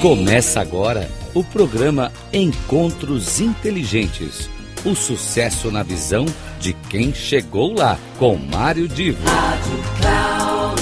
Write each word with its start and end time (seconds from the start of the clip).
Começa 0.00 0.62
agora 0.62 1.10
o 1.34 1.44
programa 1.44 2.10
Encontros 2.32 3.38
Inteligentes. 3.38 4.48
O 4.82 4.94
sucesso 4.94 5.70
na 5.70 5.82
visão 5.82 6.24
de 6.58 6.72
quem 6.72 7.12
chegou 7.12 7.74
lá, 7.74 7.98
com 8.18 8.34
Mário 8.34 8.88
Divo. 8.88 9.22
Rádio 9.26 9.78
Cloud 10.00 10.80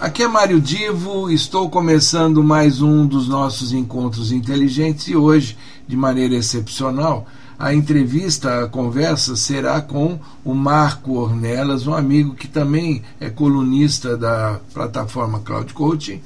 Aqui 0.00 0.24
é 0.24 0.28
Mário 0.28 0.60
Divo, 0.60 1.30
estou 1.30 1.70
começando 1.70 2.42
mais 2.42 2.82
um 2.82 3.06
dos 3.06 3.28
nossos 3.28 3.72
encontros 3.72 4.32
inteligentes 4.32 5.06
e 5.06 5.14
hoje, 5.14 5.56
de 5.86 5.96
maneira 5.96 6.34
excepcional, 6.34 7.28
a 7.58 7.72
entrevista, 7.72 8.64
a 8.64 8.68
conversa 8.68 9.34
será 9.34 9.80
com 9.80 10.18
o 10.44 10.54
Marco 10.54 11.14
Ornelas, 11.14 11.86
um 11.86 11.94
amigo 11.94 12.34
que 12.34 12.46
também 12.46 13.02
é 13.18 13.30
colunista 13.30 14.16
da 14.16 14.60
plataforma 14.74 15.40
Cloud 15.40 15.72
Coaching, 15.72 16.20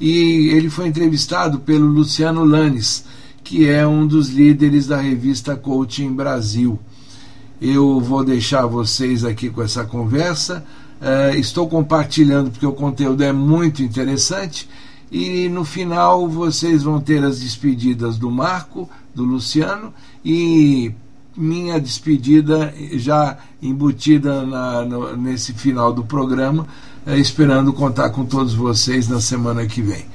e 0.00 0.48
ele 0.50 0.70
foi 0.70 0.86
entrevistado 0.86 1.58
pelo 1.58 1.86
Luciano 1.86 2.44
Lanes, 2.44 3.04
que 3.42 3.68
é 3.68 3.86
um 3.86 4.06
dos 4.06 4.28
líderes 4.28 4.86
da 4.86 5.00
revista 5.00 5.56
Coaching 5.56 6.12
Brasil. 6.12 6.78
Eu 7.60 8.00
vou 8.00 8.22
deixar 8.24 8.66
vocês 8.66 9.24
aqui 9.24 9.48
com 9.48 9.62
essa 9.62 9.84
conversa. 9.84 10.64
Uh, 11.00 11.38
estou 11.38 11.68
compartilhando 11.68 12.50
porque 12.50 12.66
o 12.66 12.72
conteúdo 12.72 13.22
é 13.24 13.32
muito 13.32 13.82
interessante. 13.82 14.68
E 15.10 15.48
no 15.48 15.64
final 15.64 16.28
vocês 16.28 16.82
vão 16.82 17.00
ter 17.00 17.22
as 17.24 17.40
despedidas 17.40 18.18
do 18.18 18.30
Marco, 18.30 18.88
do 19.14 19.24
Luciano 19.24 19.94
e 20.24 20.92
minha 21.36 21.78
despedida 21.78 22.74
já 22.92 23.36
embutida 23.62 24.44
na, 24.44 24.82
no, 24.84 25.16
nesse 25.16 25.52
final 25.52 25.92
do 25.92 26.02
programa, 26.02 26.66
é, 27.06 27.16
esperando 27.16 27.72
contar 27.72 28.10
com 28.10 28.24
todos 28.24 28.54
vocês 28.54 29.08
na 29.08 29.20
semana 29.20 29.66
que 29.66 29.82
vem. 29.82 30.06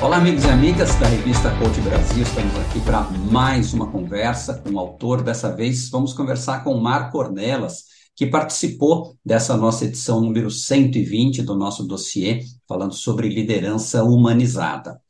Olá, 0.00 0.18
amigos 0.18 0.44
e 0.44 0.48
amigas 0.48 0.94
da 0.96 1.06
revista 1.06 1.50
Coach 1.52 1.80
Brasil. 1.80 2.22
Estamos 2.22 2.54
aqui 2.58 2.78
para 2.80 3.02
mais 3.30 3.72
uma 3.72 3.86
conversa 3.86 4.54
com 4.54 4.74
o 4.74 4.78
autor. 4.78 5.22
Dessa 5.22 5.50
vez, 5.50 5.88
vamos 5.88 6.12
conversar 6.12 6.62
com 6.62 6.78
Marco 6.78 7.18
Ornelas, 7.18 7.84
que 8.16 8.26
participou 8.26 9.16
dessa 9.24 9.56
nossa 9.56 9.84
edição 9.84 10.20
número 10.20 10.50
120 10.50 11.42
do 11.42 11.54
nosso 11.56 11.84
dossiê, 11.84 12.40
falando 12.68 12.94
sobre 12.94 13.28
liderança 13.28 14.04
humanizada. 14.04 15.00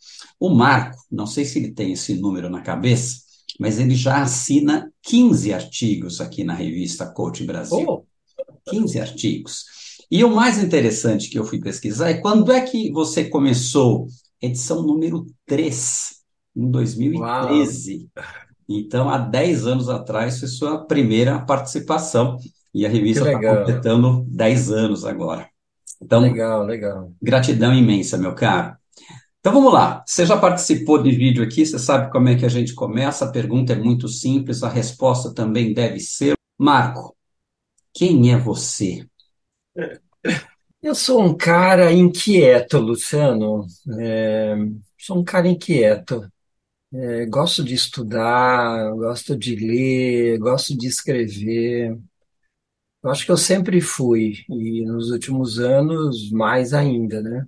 O 0.41 0.49
Marco, 0.51 0.97
não 1.11 1.27
sei 1.27 1.45
se 1.45 1.59
ele 1.59 1.73
tem 1.73 1.93
esse 1.93 2.15
número 2.15 2.49
na 2.49 2.63
cabeça, 2.63 3.19
mas 3.61 3.79
ele 3.79 3.95
já 3.95 4.23
assina 4.23 4.91
15 5.03 5.53
artigos 5.53 6.21
aqui 6.21 6.45
na 6.45 6.55
revista 6.55 7.07
Coach 7.07 7.45
Brasil. 7.45 7.87
Oh. 7.87 8.05
15 8.67 8.99
artigos. 8.99 9.65
E 10.11 10.25
o 10.25 10.35
mais 10.35 10.63
interessante 10.63 11.29
que 11.29 11.39
eu 11.39 11.45
fui 11.45 11.61
pesquisar 11.61 12.11
é 12.11 12.15
quando 12.15 12.51
é 12.53 12.61
que 12.61 12.91
você 12.93 13.25
começou? 13.25 14.07
Edição 14.41 14.83
número 14.83 15.27
3, 15.47 16.11
em 16.57 16.71
2013. 16.71 18.09
Uau. 18.17 18.27
Então, 18.69 19.11
há 19.11 19.19
10 19.19 19.67
anos 19.67 19.89
atrás 19.89 20.39
foi 20.39 20.49
sua 20.49 20.85
primeira 20.87 21.39
participação. 21.39 22.39
E 22.75 22.85
a 22.85 22.89
revista 22.89 23.25
está 23.25 23.57
completando 23.57 24.27
10 24.29 24.71
anos 24.71 25.05
agora. 25.05 25.49
Então, 26.03 26.21
legal, 26.21 26.65
legal. 26.65 27.13
Gratidão 27.23 27.73
imensa, 27.73 28.19
meu 28.19 28.35
caro. 28.35 28.77
Então 29.45 29.53
vamos 29.53 29.75
lá. 29.75 30.03
Você 30.07 30.25
já 30.25 30.39
participou 30.39 31.03
de 31.03 31.11
vídeo 31.11 31.45
aqui, 31.45 31.67
você 31.67 31.79
sabe 31.79 32.11
como 32.11 32.31
é 32.31 32.35
que 32.35 32.47
a 32.47 32.49
gente 32.49 32.75
começa. 32.75 33.27
A 33.27 33.31
pergunta 33.31 33.75
é 33.75 33.77
muito 33.77 34.09
simples, 34.09 34.63
a 34.63 34.71
resposta 34.71 35.35
também 35.35 35.75
deve 35.75 36.01
ser. 36.01 36.35
Marco, 36.59 37.15
quem 37.93 38.33
é 38.33 38.39
você? 38.39 39.07
Eu 40.83 40.95
sou 40.95 41.23
um 41.23 41.37
cara 41.37 41.93
inquieto, 41.93 42.79
Luciano. 42.79 43.67
É, 44.01 44.55
sou 44.99 45.19
um 45.19 45.25
cara 45.25 45.47
inquieto. 45.47 46.27
É, 46.93 47.27
gosto 47.27 47.63
de 47.63 47.75
estudar, 47.75 48.93
gosto 48.93 49.37
de 49.37 49.57
ler, 49.57 50.39
gosto 50.39 50.77
de 50.77 50.87
escrever. 50.87 51.99
Eu 53.05 53.11
acho 53.11 53.25
que 53.27 53.31
eu 53.33 53.37
sempre 53.37 53.81
fui, 53.81 54.45
e 54.49 54.85
nos 54.87 55.11
últimos 55.11 55.59
anos 55.61 56.31
mais 56.33 56.73
ainda, 56.73 57.23
né? 57.23 57.47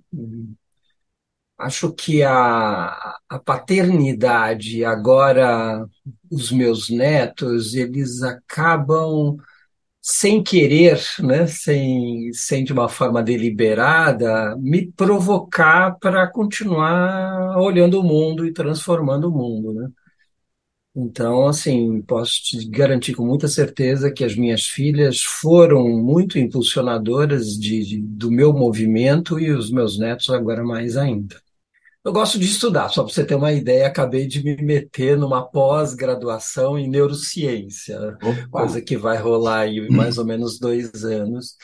Acho 1.57 1.91
que 1.91 2.21
a, 2.23 3.15
a 3.27 3.39
paternidade, 3.39 4.85
agora 4.85 5.87
os 6.31 6.51
meus 6.51 6.87
netos, 6.89 7.73
eles 7.73 8.21
acabam 8.21 9.37
sem 10.01 10.43
querer, 10.43 10.99
né, 11.21 11.47
sem, 11.47 12.31
sem 12.33 12.63
de 12.65 12.73
uma 12.73 12.89
forma 12.89 13.23
deliberada, 13.23 14.55
me 14.57 14.91
provocar 14.93 15.97
para 15.99 16.27
continuar 16.27 17.57
olhando 17.59 17.99
o 18.01 18.03
mundo 18.03 18.45
e 18.45 18.53
transformando 18.53 19.29
o 19.29 19.31
mundo, 19.31 19.73
né? 19.73 19.89
Então, 20.99 21.45
assim, 21.45 22.01
posso 22.01 22.41
te 22.43 22.67
garantir 22.69 23.13
com 23.13 23.23
muita 23.23 23.47
certeza 23.47 24.11
que 24.11 24.23
as 24.23 24.35
minhas 24.35 24.65
filhas 24.65 25.21
foram 25.21 25.87
muito 25.89 26.39
impulsionadoras 26.39 27.55
de, 27.55 27.83
de 27.85 28.01
do 28.01 28.31
meu 28.31 28.51
movimento 28.51 29.39
e 29.39 29.51
os 29.51 29.69
meus 29.69 29.99
netos 29.99 30.31
agora 30.31 30.63
mais 30.63 30.97
ainda. 30.97 31.39
Eu 32.03 32.11
gosto 32.11 32.39
de 32.39 32.45
estudar, 32.45 32.89
só 32.89 33.03
para 33.03 33.13
você 33.13 33.23
ter 33.23 33.35
uma 33.35 33.53
ideia, 33.53 33.85
acabei 33.85 34.25
de 34.25 34.43
me 34.43 34.55
meter 34.55 35.15
numa 35.15 35.45
pós-graduação 35.45 36.79
em 36.79 36.89
neurociência, 36.89 38.17
Opa. 38.23 38.47
coisa 38.49 38.81
que 38.81 38.97
vai 38.97 39.17
rolar 39.17 39.59
aí 39.59 39.87
mais 39.89 40.17
ou 40.17 40.25
menos 40.25 40.57
dois 40.57 41.03
anos, 41.03 41.57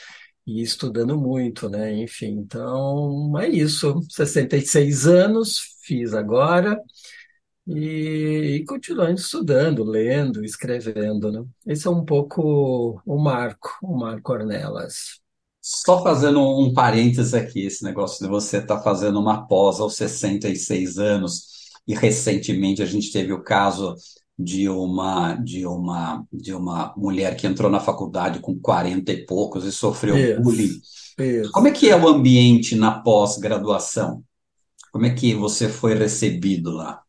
e 0.45 0.61
estudando 0.61 1.17
muito, 1.17 1.69
né? 1.69 1.91
Enfim, 2.03 2.37
então 2.37 3.33
é 3.39 3.47
isso. 3.47 3.99
66 4.09 5.07
anos, 5.07 5.57
fiz 5.81 6.13
agora, 6.13 6.77
e, 7.67 8.57
e 8.57 8.65
continuando 8.65 9.15
estudando, 9.15 9.83
lendo, 9.83 10.43
escrevendo, 10.43 11.31
né? 11.31 11.43
Esse 11.65 11.87
é 11.87 11.89
um 11.89 12.03
pouco 12.03 13.01
o 13.05 13.17
Marco, 13.17 13.69
o 13.81 13.97
Marco 13.97 14.33
Ornelas. 14.33 15.21
Só 15.61 16.03
fazendo 16.03 16.41
um 16.41 16.73
parênteses 16.73 17.33
aqui, 17.33 17.65
esse 17.65 17.83
negócio 17.83 18.23
de 18.23 18.29
você 18.29 18.57
estar 18.57 18.77
tá 18.77 18.83
fazendo 18.83 19.19
uma 19.19 19.47
pós 19.47 19.79
aos 19.79 19.95
66 19.95 20.97
anos, 20.97 21.53
e 21.87 21.95
recentemente 21.95 22.81
a 22.81 22.85
gente 22.85 23.11
teve 23.11 23.31
o 23.31 23.43
caso 23.43 23.95
de 24.37 24.67
uma 24.67 25.35
de 25.35 25.65
uma 25.65 26.25
de 26.31 26.53
uma 26.53 26.93
mulher 26.97 27.35
que 27.37 27.45
entrou 27.45 27.69
na 27.69 27.79
faculdade 27.79 28.39
com 28.39 28.59
40 28.59 29.11
e 29.11 29.25
poucos 29.25 29.63
e 29.63 29.71
sofreu 29.71 30.17
isso, 30.17 30.41
bullying. 30.41 30.81
Isso. 31.19 31.51
Como 31.51 31.67
é 31.67 31.71
que 31.71 31.89
é 31.89 31.95
o 31.95 32.07
ambiente 32.07 32.75
na 32.75 32.99
pós-graduação? 32.99 34.23
Como 34.91 35.05
é 35.05 35.11
que 35.11 35.35
você 35.35 35.69
foi 35.69 35.93
recebido 35.93 36.71
lá? 36.71 37.02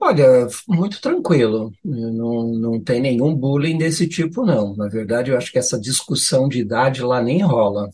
Olha, 0.00 0.46
muito 0.68 1.00
tranquilo. 1.00 1.72
Não, 1.84 2.48
não 2.54 2.82
tem 2.82 3.00
nenhum 3.00 3.34
bullying 3.34 3.76
desse 3.78 4.08
tipo, 4.08 4.44
não. 4.44 4.74
Na 4.76 4.88
verdade, 4.88 5.30
eu 5.30 5.36
acho 5.36 5.52
que 5.52 5.58
essa 5.58 5.78
discussão 5.80 6.48
de 6.48 6.58
idade 6.60 7.02
lá 7.02 7.22
nem 7.22 7.42
rola. 7.42 7.88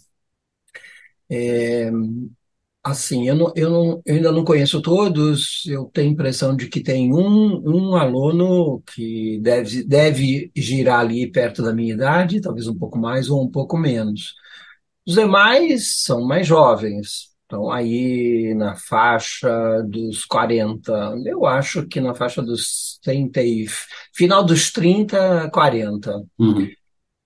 É, 1.31 1.91
assim, 2.84 3.28
eu, 3.28 3.34
não, 3.37 3.53
eu, 3.56 3.71
não, 3.71 4.03
eu 4.06 4.17
ainda 4.17 4.33
não 4.33 4.44
conheço 4.44 4.83
todos, 4.83 5.65
eu 5.67 5.87
tenho 5.87 6.11
a 6.11 6.12
impressão 6.12 6.56
de 6.56 6.69
que 6.69 6.83
tem 6.83 7.12
um, 7.15 7.61
um 7.93 7.97
aluno 7.97 8.83
que 8.83 9.41
deve, 9.41 9.84
deve 9.84 10.53
girar 10.56 11.00
ali 11.00 11.31
perto 11.31 11.62
da 11.62 11.73
minha 11.75 11.94
idade, 11.94 12.41
talvez 12.41 12.69
um 12.69 12.77
pouco 12.78 12.99
mais 12.99 13.31
ou 13.31 13.44
um 13.44 13.50
pouco 13.50 13.77
menos. 13.78 14.34
Os 15.06 15.15
demais 15.17 16.03
são 16.05 16.23
mais 16.27 16.47
jovens, 16.47 17.31
então, 17.46 17.70
aí 17.70 18.54
na 18.54 18.74
faixa 18.74 19.48
dos 19.88 20.24
40, 20.24 21.14
eu 21.24 21.46
acho 21.46 21.86
que 21.86 22.00
na 22.00 22.12
faixa 22.12 22.42
dos 22.42 22.98
30 23.04 23.40
e 23.42 23.66
final 24.12 24.44
dos 24.44 24.72
30, 24.72 25.48
40. 25.50 26.25
Uhum. 26.38 26.69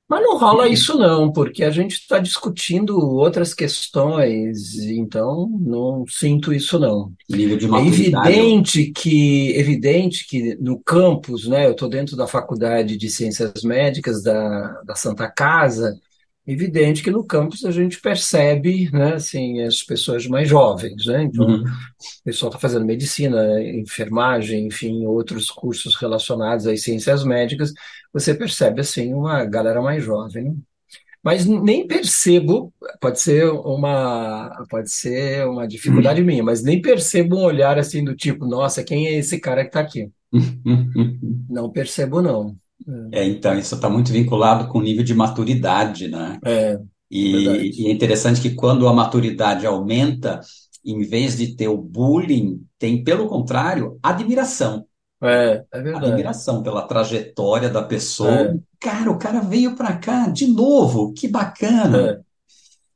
Mas 0.07 0.23
não 0.23 0.37
rola 0.37 0.69
isso 0.69 0.99
não, 0.99 1.33
porque 1.33 1.63
a 1.63 1.71
gente 1.71 1.93
está 1.93 2.19
discutindo 2.19 2.99
outras 2.99 3.55
questões, 3.55 4.77
então 4.77 5.49
não 5.59 6.05
sinto 6.07 6.53
isso 6.53 6.79
não. 6.81 7.13
É 7.31 7.87
evidente 7.87 8.91
que, 8.91 9.57
evidente 9.57 10.27
que 10.27 10.57
no 10.57 10.81
campus, 10.81 11.47
né, 11.47 11.67
eu 11.67 11.71
estou 11.71 11.89
dentro 11.89 12.17
da 12.17 12.27
Faculdade 12.27 12.97
de 12.97 13.09
Ciências 13.09 13.63
Médicas 13.63 14.21
da, 14.21 14.83
da 14.83 14.97
Santa 14.97 15.31
Casa, 15.31 15.97
evidente 16.47 17.03
que 17.03 17.11
no 17.11 17.25
campus 17.25 17.65
a 17.65 17.71
gente 17.71 18.01
percebe, 18.01 18.91
né, 18.91 19.15
assim, 19.15 19.63
as 19.63 19.83
pessoas 19.83 20.27
mais 20.27 20.49
jovens, 20.49 21.07
né? 21.07 21.23
Então, 21.23 21.47
uhum. 21.47 21.63
o 21.63 22.25
pessoal 22.25 22.51
está 22.51 22.59
fazendo 22.59 22.85
medicina, 22.85 23.63
enfermagem, 23.63 24.67
enfim, 24.67 25.05
outros 25.07 25.51
cursos 25.51 25.95
relacionados 25.97 26.67
às 26.67 26.83
ciências 26.83 27.25
médicas, 27.25 27.73
você 28.13 28.35
percebe, 28.35 28.81
assim, 28.81 29.13
uma 29.15 29.45
galera 29.45 29.81
mais 29.81 30.03
jovem. 30.03 30.45
Né? 30.45 30.55
Mas 31.23 31.45
nem 31.45 31.87
percebo, 31.87 32.73
pode 32.99 33.21
ser 33.21 33.45
uma, 33.51 34.65
pode 34.71 34.91
ser 34.91 35.47
uma 35.47 35.69
dificuldade 35.69 36.21
uhum. 36.21 36.27
minha, 36.27 36.43
mas 36.43 36.63
nem 36.63 36.81
percebo 36.81 37.37
um 37.37 37.45
olhar 37.45 37.79
assim 37.79 38.03
do 38.03 38.17
tipo, 38.17 38.47
nossa, 38.47 38.83
quem 38.83 39.07
é 39.07 39.19
esse 39.19 39.39
cara 39.39 39.63
que 39.63 39.69
está 39.69 39.81
aqui? 39.81 40.11
não 41.49 41.71
percebo, 41.71 42.23
não. 42.23 42.57
É, 43.13 43.25
então, 43.25 43.59
isso 43.59 43.75
está 43.75 43.89
muito 43.89 44.13
vinculado 44.13 44.69
com 44.69 44.79
o 44.79 44.83
nível 44.83 45.05
de 45.05 45.15
maturidade, 45.15 46.09
né? 46.09 46.39
É, 46.45 46.79
E, 47.11 47.83
e, 47.83 47.89
é 47.89 47.93
interessante 47.93 48.41
que 48.41 48.55
quando 48.55 48.87
a 48.87 48.93
maturidade 48.93 49.67
aumenta, 49.67 50.41
em 50.85 51.01
vez 51.03 51.37
de 51.37 51.57
ter 51.57 51.69
o 51.69 51.77
bullying, 51.77 52.61
tem, 52.79 53.03
pelo 53.03 53.29
contrário, 53.29 53.99
admiração. 54.03 54.87
É, 55.23 55.63
é 55.73 55.83
verdade. 55.83 56.07
Admiração 56.07 56.63
pela 56.63 56.83
trajetória 56.83 57.69
da 57.69 57.83
pessoa. 57.83 58.31
É. 58.31 58.55
Cara, 58.79 59.11
o 59.11 59.19
cara 59.19 59.41
veio 59.41 59.75
para 59.77 59.97
cá 59.97 60.29
de 60.29 60.47
novo, 60.47 61.13
que 61.13 61.29
bacana. 61.29 62.25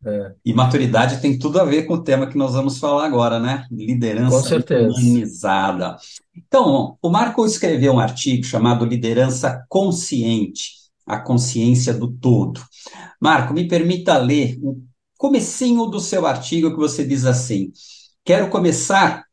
É. 0.07 0.33
E 0.45 0.53
maturidade 0.53 1.21
tem 1.21 1.39
tudo 1.39 1.59
a 1.59 1.65
ver 1.65 1.85
com 1.85 1.95
o 1.95 2.03
tema 2.03 2.27
que 2.27 2.37
nós 2.37 2.53
vamos 2.53 2.79
falar 2.79 3.07
agora, 3.07 3.41
né? 3.41 3.67
Liderança 3.71 4.57
humanizada. 4.57 5.97
Então, 6.37 6.99
o 7.01 7.09
Marco 7.09 7.47
escreveu 7.47 7.95
um 7.95 8.01
artigo 8.01 8.45
chamado 8.45 8.85
Liderança 8.85 9.65
Consciente, 9.69 10.73
a 11.07 11.19
consciência 11.19 11.95
do 11.95 12.11
todo. 12.11 12.61
Marco, 13.21 13.55
me 13.55 13.67
permita 13.67 14.19
ler 14.19 14.59
o 14.63 14.83
comecinho 15.17 15.87
do 15.87 16.01
seu 16.01 16.27
artigo 16.27 16.71
que 16.71 16.77
você 16.77 17.05
diz 17.05 17.25
assim: 17.25 17.73
Quero 18.25 18.51
começar 18.51 19.25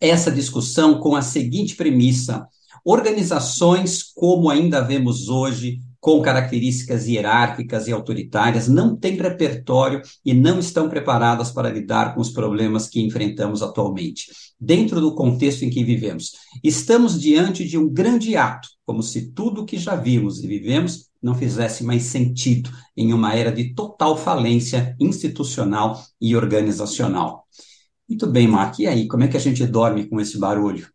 essa 0.00 0.30
discussão 0.30 0.98
com 0.98 1.14
a 1.14 1.22
seguinte 1.22 1.76
premissa: 1.76 2.46
organizações 2.84 4.02
como 4.02 4.50
ainda 4.50 4.80
vemos 4.80 5.28
hoje, 5.28 5.80
com 6.00 6.22
características 6.22 7.08
hierárquicas 7.08 7.88
e 7.88 7.92
autoritárias, 7.92 8.68
não 8.68 8.96
têm 8.96 9.16
repertório 9.16 10.00
e 10.24 10.32
não 10.32 10.58
estão 10.58 10.88
preparadas 10.88 11.50
para 11.50 11.70
lidar 11.70 12.14
com 12.14 12.20
os 12.20 12.30
problemas 12.30 12.88
que 12.88 13.00
enfrentamos 13.00 13.62
atualmente, 13.62 14.30
dentro 14.60 15.00
do 15.00 15.14
contexto 15.14 15.64
em 15.64 15.70
que 15.70 15.82
vivemos. 15.82 16.32
Estamos 16.62 17.20
diante 17.20 17.64
de 17.64 17.76
um 17.76 17.88
grande 17.88 18.36
ato, 18.36 18.68
como 18.86 19.02
se 19.02 19.32
tudo 19.32 19.62
o 19.62 19.64
que 19.66 19.76
já 19.76 19.96
vimos 19.96 20.42
e 20.42 20.46
vivemos 20.46 21.08
não 21.20 21.34
fizesse 21.34 21.82
mais 21.82 22.04
sentido 22.04 22.70
em 22.96 23.12
uma 23.12 23.34
era 23.34 23.50
de 23.50 23.74
total 23.74 24.16
falência 24.16 24.96
institucional 25.00 26.00
e 26.20 26.36
organizacional. 26.36 27.44
Muito 28.08 28.26
bem, 28.26 28.46
Mark. 28.46 28.78
E 28.78 28.86
aí, 28.86 29.06
como 29.06 29.24
é 29.24 29.28
que 29.28 29.36
a 29.36 29.40
gente 29.40 29.66
dorme 29.66 30.08
com 30.08 30.20
esse 30.20 30.38
barulho? 30.38 30.88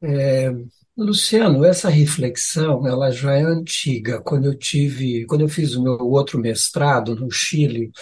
É, 0.00 0.50
Luciano, 0.98 1.64
essa 1.64 1.88
reflexão 1.88 2.84
ela 2.84 3.12
já 3.12 3.32
é 3.34 3.42
antiga. 3.42 4.20
Quando 4.20 4.46
eu 4.46 4.58
tive, 4.58 5.24
quando 5.26 5.42
eu 5.42 5.48
fiz 5.48 5.76
o 5.76 5.82
meu 5.82 5.96
outro 5.98 6.40
mestrado 6.40 7.14
no 7.14 7.30
Chile, 7.30 7.92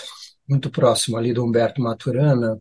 muito 0.48 0.70
próximo 0.70 1.19
ali 1.19 1.34
do 1.34 1.44
Humberto 1.44 1.82
Maturana, 1.82 2.58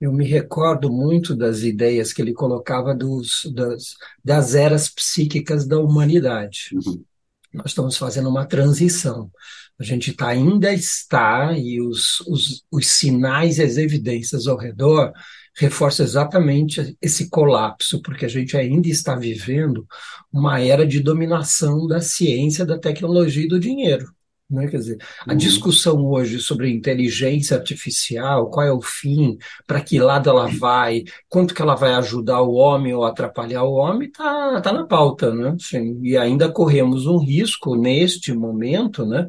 eu 0.00 0.10
me 0.10 0.24
recordo 0.24 0.90
muito 0.90 1.36
das 1.36 1.60
ideias 1.60 2.14
que 2.14 2.22
ele 2.22 2.32
colocava 2.32 2.94
dos, 2.94 3.42
das, 3.54 3.94
das 4.24 4.54
eras 4.54 4.88
psíquicas 4.88 5.66
da 5.66 5.78
humanidade. 5.78 6.70
Uhum. 6.72 7.04
Nós 7.52 7.66
estamos 7.66 7.98
fazendo 7.98 8.30
uma 8.30 8.46
transição. 8.46 9.30
A 9.78 9.84
gente 9.84 10.14
tá, 10.14 10.28
ainda 10.28 10.72
está, 10.72 11.52
e 11.58 11.80
os, 11.82 12.20
os, 12.22 12.64
os 12.70 12.86
sinais 12.86 13.58
e 13.58 13.62
as 13.62 13.76
evidências 13.76 14.46
ao 14.46 14.56
redor 14.56 15.12
reforçam 15.56 16.04
exatamente 16.04 16.96
esse 17.00 17.30
colapso, 17.30 18.02
porque 18.02 18.24
a 18.24 18.28
gente 18.28 18.56
ainda 18.56 18.88
está 18.88 19.14
vivendo 19.14 19.86
uma 20.32 20.60
era 20.60 20.86
de 20.86 21.00
dominação 21.00 21.86
da 21.86 22.00
ciência, 22.00 22.66
da 22.66 22.78
tecnologia 22.78 23.44
e 23.44 23.48
do 23.48 23.60
dinheiro. 23.60 24.12
Né? 24.50 24.68
Quer 24.68 24.76
dizer, 24.76 24.98
a 25.26 25.32
uhum. 25.32 25.36
discussão 25.36 26.04
hoje 26.04 26.38
sobre 26.38 26.70
inteligência 26.70 27.56
artificial, 27.56 28.50
qual 28.50 28.66
é 28.66 28.72
o 28.72 28.82
fim, 28.82 29.38
para 29.66 29.80
que 29.80 29.98
lado 29.98 30.28
ela 30.28 30.46
vai, 30.48 31.04
quanto 31.28 31.54
que 31.54 31.62
ela 31.62 31.74
vai 31.74 31.94
ajudar 31.94 32.42
o 32.42 32.52
homem 32.52 32.92
ou 32.92 33.04
atrapalhar 33.04 33.62
o 33.62 33.74
homem, 33.74 34.08
está 34.08 34.60
tá 34.60 34.72
na 34.72 34.86
pauta. 34.86 35.32
Né? 35.32 35.56
Assim, 35.60 35.98
e 36.02 36.16
ainda 36.16 36.50
corremos 36.50 37.06
um 37.06 37.18
risco 37.18 37.74
neste 37.74 38.32
momento, 38.32 39.06
né? 39.06 39.28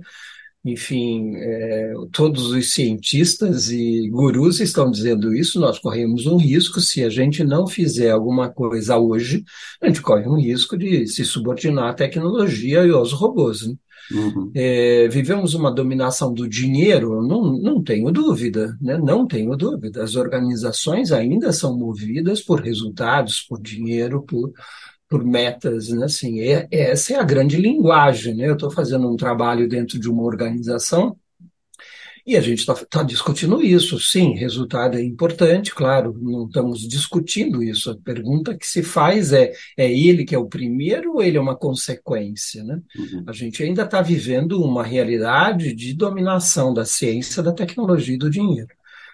Enfim, 0.65 1.35
é, 1.35 1.93
todos 2.11 2.47
os 2.47 2.73
cientistas 2.73 3.69
e 3.69 4.09
gurus 4.09 4.59
estão 4.59 4.89
dizendo 4.89 5.31
isso, 5.31 5.59
nós 5.59 5.77
corremos 5.77 6.25
um 6.25 6.37
risco, 6.37 6.81
se 6.81 7.03
a 7.03 7.09
gente 7.09 7.43
não 7.43 7.67
fizer 7.67 8.09
alguma 8.09 8.49
coisa 8.49 8.97
hoje, 8.97 9.45
a 9.79 9.85
gente 9.85 10.01
corre 10.01 10.27
um 10.27 10.39
risco 10.39 10.75
de 10.75 11.05
se 11.05 11.23
subordinar 11.23 11.89
à 11.89 11.93
tecnologia 11.93 12.83
e 12.83 12.89
aos 12.89 13.13
robôs. 13.13 13.67
Né? 13.67 13.75
Uhum. 14.11 14.51
É, 14.55 15.07
vivemos 15.07 15.53
uma 15.53 15.71
dominação 15.71 16.33
do 16.33 16.49
dinheiro? 16.49 17.21
Não, 17.21 17.53
não 17.53 17.83
tenho 17.83 18.11
dúvida, 18.11 18.75
né? 18.81 18.97
não 18.97 19.27
tenho 19.27 19.55
dúvida. 19.55 20.03
As 20.03 20.15
organizações 20.15 21.11
ainda 21.11 21.51
são 21.51 21.77
movidas 21.77 22.41
por 22.41 22.59
resultados, 22.59 23.39
por 23.39 23.61
dinheiro, 23.61 24.23
por 24.23 24.51
por 25.09 25.23
metas, 25.23 25.89
né? 25.89 26.05
Assim, 26.05 26.41
é, 26.41 26.67
essa 26.71 27.13
é 27.13 27.19
a 27.19 27.23
grande 27.23 27.57
linguagem, 27.57 28.35
né? 28.35 28.47
Eu 28.47 28.53
estou 28.53 28.71
fazendo 28.71 29.11
um 29.11 29.15
trabalho 29.15 29.67
dentro 29.67 29.99
de 29.99 30.09
uma 30.09 30.23
organização 30.23 31.17
e 32.25 32.35
a 32.35 32.41
gente 32.41 32.59
está 32.59 32.73
tá 32.73 33.03
discutindo 33.03 33.61
isso. 33.61 33.99
Sim, 33.99 34.33
resultado 34.33 34.97
é 34.97 35.03
importante, 35.03 35.75
claro, 35.75 36.17
não 36.19 36.47
estamos 36.47 36.79
discutindo 36.87 37.61
isso. 37.61 37.91
A 37.91 37.95
pergunta 37.95 38.57
que 38.57 38.65
se 38.65 38.81
faz 38.81 39.31
é: 39.31 39.51
é 39.77 39.91
ele 39.91 40.25
que 40.25 40.33
é 40.33 40.37
o 40.37 40.47
primeiro 40.47 41.13
ou 41.13 41.21
ele 41.21 41.37
é 41.37 41.41
uma 41.41 41.55
consequência? 41.55 42.63
Né? 42.63 42.81
Uhum. 42.97 43.23
A 43.27 43.31
gente 43.31 43.61
ainda 43.61 43.83
está 43.83 44.01
vivendo 44.01 44.63
uma 44.63 44.83
realidade 44.83 45.75
de 45.75 45.93
dominação 45.93 46.73
da 46.73 46.83
ciência, 46.83 47.43
da 47.43 47.53
tecnologia 47.53 48.15
e 48.15 48.19
do 48.19 48.29
dinheiro. 48.29 48.73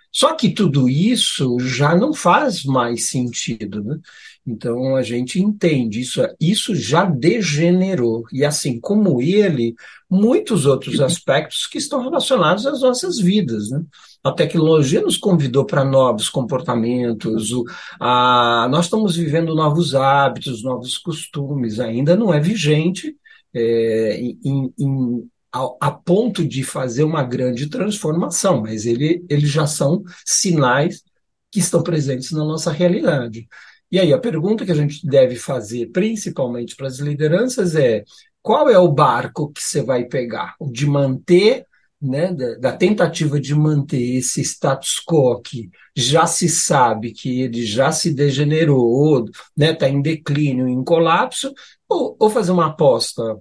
Só 0.09 0.33
que 0.33 0.49
tudo 0.49 0.89
isso 0.89 1.57
já 1.59 1.95
não 1.95 2.13
faz 2.13 2.63
mais 2.63 3.09
sentido. 3.09 3.83
Né? 3.83 3.97
Então 4.45 4.95
a 4.95 5.03
gente 5.03 5.39
entende 5.39 6.01
isso, 6.01 6.21
isso 6.39 6.75
já 6.75 7.05
degenerou. 7.05 8.23
E 8.31 8.43
assim 8.43 8.79
como 8.79 9.21
ele, 9.21 9.75
muitos 10.09 10.65
outros 10.65 10.99
aspectos 10.99 11.67
que 11.67 11.77
estão 11.77 12.01
relacionados 12.01 12.65
às 12.65 12.81
nossas 12.81 13.19
vidas. 13.19 13.69
Né? 13.69 13.83
A 14.23 14.31
tecnologia 14.31 15.01
nos 15.01 15.17
convidou 15.17 15.65
para 15.65 15.83
novos 15.83 16.27
comportamentos, 16.29 17.51
o, 17.51 17.63
a, 17.99 18.67
nós 18.71 18.85
estamos 18.85 19.15
vivendo 19.15 19.55
novos 19.55 19.93
hábitos, 19.93 20.63
novos 20.63 20.97
costumes, 20.97 21.79
ainda 21.79 22.15
não 22.15 22.33
é 22.33 22.39
vigente 22.39 23.15
é, 23.53 24.19
em, 24.19 24.73
em, 24.77 25.29
a, 25.53 25.69
a, 25.81 25.91
ponto 25.91 26.47
de 26.47 26.63
fazer 26.63 27.03
uma 27.03 27.23
grande 27.23 27.67
transformação, 27.67 28.61
mas 28.61 28.85
ele, 28.85 29.23
eles 29.29 29.49
já 29.49 29.67
são 29.67 30.03
sinais 30.25 31.03
que 31.51 31.59
estão 31.59 31.83
presentes 31.83 32.31
na 32.31 32.45
nossa 32.45 32.71
realidade. 32.71 33.47
E 33.91 33.99
aí, 33.99 34.13
a 34.13 34.19
pergunta 34.19 34.65
que 34.65 34.71
a 34.71 34.75
gente 34.75 35.05
deve 35.05 35.35
fazer, 35.35 35.87
principalmente 35.91 36.75
para 36.75 36.87
as 36.87 36.99
lideranças, 36.99 37.75
é: 37.75 38.03
qual 38.41 38.69
é 38.69 38.77
o 38.79 38.91
barco 38.91 39.51
que 39.51 39.61
você 39.61 39.83
vai 39.83 40.05
pegar? 40.05 40.55
O 40.59 40.71
de 40.71 40.85
manter, 40.87 41.65
né, 42.01 42.33
da, 42.33 42.55
da 42.55 42.71
tentativa 42.71 43.39
de 43.39 43.53
manter 43.53 44.17
esse 44.17 44.41
status 44.41 45.01
quo 45.05 45.41
que 45.41 45.69
já 45.95 46.25
se 46.25 46.49
sabe 46.49 47.11
que 47.11 47.41
ele 47.41 47.65
já 47.65 47.91
se 47.91 48.13
degenerou, 48.13 49.25
está 49.25 49.41
né, 49.57 49.73
tá 49.73 49.89
em 49.89 50.01
declínio, 50.01 50.67
em 50.67 50.83
colapso, 50.83 51.53
ou, 51.87 52.15
ou 52.19 52.29
fazer 52.29 52.51
uma 52.51 52.67
aposta 52.67 53.37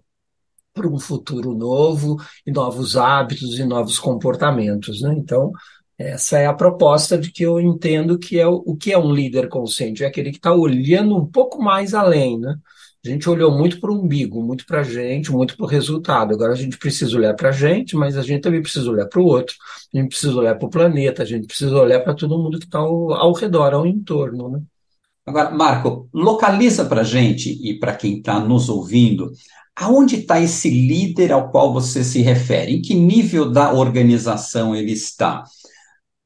para 0.75 0.89
um 0.89 0.99
futuro 0.99 1.55
novo 1.55 2.17
e 2.47 2.53
novos 2.53 2.97
hábitos 2.97 3.59
e 3.59 3.65
novos 3.65 3.99
comportamentos, 3.99 5.01
né? 5.03 5.15
Então, 5.17 5.53
essa 6.01 6.39
é 6.39 6.47
a 6.47 6.55
proposta 6.55 7.19
de 7.19 7.31
que 7.31 7.43
eu 7.43 7.61
entendo 7.61 8.19
que 8.19 8.39
é 8.39 8.47
o, 8.47 8.63
o 8.65 8.77
que 8.77 8.91
é 8.91 8.99
um 8.99 9.13
líder 9.13 9.49
consciente, 9.49 10.03
é 10.03 10.07
aquele 10.07 10.31
que 10.31 10.39
está 10.39 10.53
olhando 10.53 11.17
um 11.17 11.27
pouco 11.27 11.63
mais 11.63 11.93
além, 11.93 12.39
né? 12.39 12.57
A 13.05 13.09
gente 13.09 13.29
olhou 13.31 13.51
muito 13.57 13.81
para 13.81 13.91
o 13.91 13.95
umbigo, 13.95 14.43
muito 14.43 14.67
para 14.67 14.81
a 14.81 14.83
gente, 14.83 15.33
muito 15.33 15.57
para 15.57 15.65
o 15.65 15.69
resultado. 15.69 16.35
Agora 16.35 16.53
a 16.53 16.57
gente 16.57 16.77
precisa 16.77 17.17
olhar 17.17 17.35
para 17.35 17.49
a 17.49 17.53
gente, 17.53 17.97
mas 17.97 18.17
a 18.17 18.23
gente 18.23 18.43
também 18.43 18.61
precisa 18.61 18.91
olhar 18.91 19.07
para 19.07 19.21
o 19.21 19.25
outro, 19.25 19.55
a 19.93 19.97
gente 19.99 20.09
precisa 20.09 20.35
olhar 20.37 20.55
para 20.55 20.67
o 20.67 20.71
planeta, 20.71 21.23
a 21.23 21.27
gente 21.27 21.47
precisa 21.47 21.75
olhar 21.77 22.01
para 22.01 22.15
todo 22.15 22.39
mundo 22.39 22.59
que 22.59 22.67
está 22.67 22.79
ao, 22.79 23.13
ao 23.15 23.33
redor, 23.33 23.73
ao 23.73 23.87
entorno, 23.87 24.51
né? 24.51 24.61
Agora, 25.27 25.51
Marco, 25.51 26.09
localiza 26.13 26.85
para 26.85 27.03
a 27.03 27.05
gente 27.05 27.59
e 27.63 27.79
para 27.79 27.95
quem 27.95 28.19
está 28.19 28.41
nos 28.41 28.69
ouvindo, 28.69 29.31
aonde 29.77 30.17
está 30.17 30.41
esse 30.41 30.69
líder 30.69 31.33
ao 31.33 31.51
qual 31.51 31.73
você 31.73 32.03
se 32.03 32.21
refere? 32.21 32.73
Em 32.73 32.83
que 32.83 32.95
nível 32.95 33.51
da 33.51 33.73
organização 33.73 34.75
ele 34.75 34.93
está? 34.93 35.45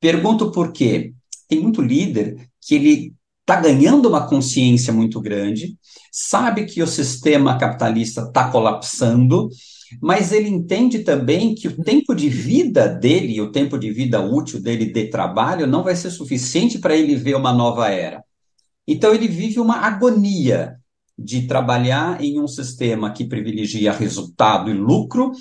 Pergunto 0.05 0.53
por 0.53 0.71
quê. 0.71 1.15
Tem 1.49 1.59
muito 1.63 1.81
líder 1.81 2.51
que 2.61 2.75
ele 2.75 3.15
está 3.41 3.59
ganhando 3.59 4.07
uma 4.07 4.29
consciência 4.29 4.93
muito 4.93 5.19
grande, 5.19 5.79
sabe 6.13 6.67
que 6.67 6.83
o 6.83 6.87
sistema 6.87 7.57
capitalista 7.57 8.21
está 8.21 8.51
colapsando, 8.51 9.49
mas 10.03 10.31
ele 10.31 10.51
entende 10.51 10.99
também 10.99 11.55
que 11.55 11.69
o 11.69 11.83
tempo 11.83 12.15
de 12.15 12.29
vida 12.29 12.87
dele, 12.87 13.41
o 13.41 13.51
tempo 13.51 13.79
de 13.79 13.91
vida 13.91 14.21
útil 14.21 14.61
dele 14.61 14.93
de 14.93 15.07
trabalho, 15.07 15.67
não 15.67 15.83
vai 15.83 15.97
ser 15.97 16.11
suficiente 16.11 16.79
para 16.79 16.95
ele 16.95 17.17
ver 17.17 17.37
uma 17.37 17.55
nova 17.55 17.89
era. 17.89 18.23
Então 18.87 19.15
ele 19.15 19.27
vive 19.27 19.59
uma 19.59 19.79
agonia 19.87 20.77
de 21.19 21.47
trabalhar 21.47 22.23
em 22.23 22.39
um 22.39 22.47
sistema 22.47 23.11
que 23.11 23.25
privilegia 23.25 23.91
resultado 23.91 24.69
e 24.69 24.75
lucro, 24.75 25.33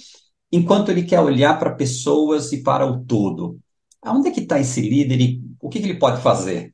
enquanto 0.50 0.88
ele 0.88 1.03
quer 1.03 1.20
olhar 1.20 1.60
para 1.60 1.75
pessoas 1.75 2.53
e 2.53 2.63
para 2.63 2.86
o 2.86 3.03
todo. 3.03 3.60
Aonde 4.03 4.29
é 4.29 4.31
que 4.31 4.41
está 4.41 4.60
esse 4.60 4.81
líder 4.81 5.22
e 5.22 5.41
o 5.62 5.69
que, 5.69 5.79
que 5.79 5.86
ele 5.86 6.00
pode 6.00 6.22
fazer? 6.22 6.74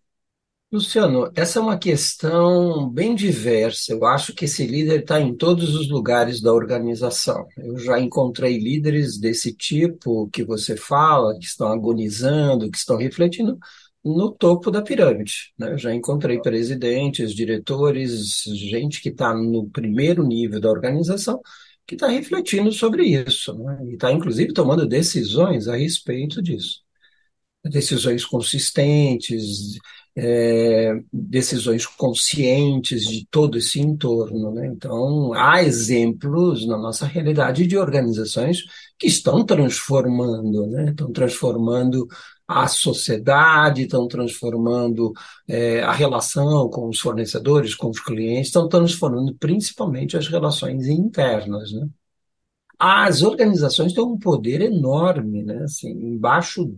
Luciano, 0.72 1.32
essa 1.36 1.58
é 1.58 1.62
uma 1.62 1.80
questão 1.80 2.88
bem 2.90 3.16
diversa. 3.16 3.92
Eu 3.92 4.06
acho 4.06 4.34
que 4.36 4.46
esse 4.46 4.68
líder 4.68 5.02
está 5.02 5.20
em 5.20 5.36
todos 5.36 5.74
os 5.76 5.90
lugares 5.90 6.42
da 6.42 6.54
organização. 6.54 7.48
Eu 7.58 7.78
já 7.80 8.00
encontrei 8.00 8.60
líderes 8.60 9.18
desse 9.20 9.52
tipo 9.56 10.30
que 10.30 10.44
você 10.44 10.78
fala, 10.78 11.38
que 11.40 11.46
estão 11.46 11.70
agonizando, 11.70 12.70
que 12.70 12.78
estão 12.78 12.98
refletindo 12.98 13.58
no 14.04 14.32
topo 14.32 14.70
da 14.70 14.82
pirâmide. 14.82 15.54
Né? 15.58 15.74
Eu 15.74 15.78
já 15.78 15.94
encontrei 15.94 16.40
presidentes, 16.40 17.34
diretores, 17.34 18.44
gente 18.44 19.02
que 19.02 19.10
está 19.10 19.34
no 19.34 19.68
primeiro 19.70 20.26
nível 20.26 20.60
da 20.60 20.70
organização 20.70 21.42
que 21.86 21.96
está 21.96 22.08
refletindo 22.08 22.72
sobre 22.72 23.04
isso, 23.06 23.58
né? 23.58 23.80
e 23.88 23.94
está 23.94 24.12
inclusive 24.12 24.54
tomando 24.54 24.88
decisões 24.88 25.68
a 25.68 25.76
respeito 25.76 26.40
disso 26.42 26.88
decisões 27.64 28.26
consistentes, 28.26 29.78
é, 30.16 31.00
decisões 31.12 31.86
conscientes 31.86 33.06
de 33.06 33.28
todo 33.30 33.58
esse 33.58 33.80
entorno. 33.80 34.52
Né? 34.54 34.68
Então, 34.68 35.34
há 35.34 35.64
exemplos 35.64 36.66
na 36.68 36.78
nossa 36.78 37.06
realidade 37.06 37.68
de 37.68 37.78
organizações 37.78 38.60
que 38.98 39.08
estão 39.08 39.46
transformando, 39.46 40.68
né? 40.68 40.90
estão 40.92 41.12
transformando 41.12 42.08
a 42.48 42.68
sociedade, 42.68 43.84
estão 43.84 44.08
transformando 44.08 45.14
é, 45.48 45.82
a 45.84 45.92
relação 45.92 46.70
com 46.70 46.90
os 46.90 47.00
fornecedores, 47.00 47.76
com 47.76 47.90
os 47.90 48.00
clientes, 48.00 48.48
estão 48.48 48.68
transformando 48.68 49.36
principalmente 49.36 50.18
as 50.18 50.28
relações 50.28 50.88
internas. 50.88 51.72
Né? 51.72 51.88
As 52.80 53.22
organizações 53.22 53.94
têm 53.94 54.04
um 54.04 54.18
poder 54.18 54.62
enorme, 54.62 55.44
né? 55.44 55.64
Assim, 55.64 55.90
embaixo 55.92 56.74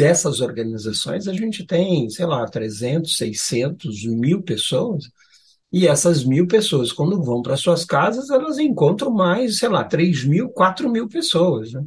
dessas 0.00 0.40
organizações, 0.40 1.28
a 1.28 1.32
gente 1.34 1.62
tem, 1.66 2.08
sei 2.08 2.24
lá, 2.24 2.46
300, 2.46 3.18
600, 3.18 4.06
mil 4.06 4.42
pessoas, 4.42 5.04
e 5.70 5.86
essas 5.86 6.24
mil 6.24 6.46
pessoas, 6.46 6.90
quando 6.90 7.22
vão 7.22 7.42
para 7.42 7.54
suas 7.54 7.84
casas, 7.84 8.30
elas 8.30 8.58
encontram 8.58 9.10
mais, 9.10 9.58
sei 9.58 9.68
lá, 9.68 9.84
3 9.84 10.24
mil, 10.24 10.48
4 10.48 10.90
mil 10.90 11.06
pessoas. 11.06 11.74
Né? 11.74 11.84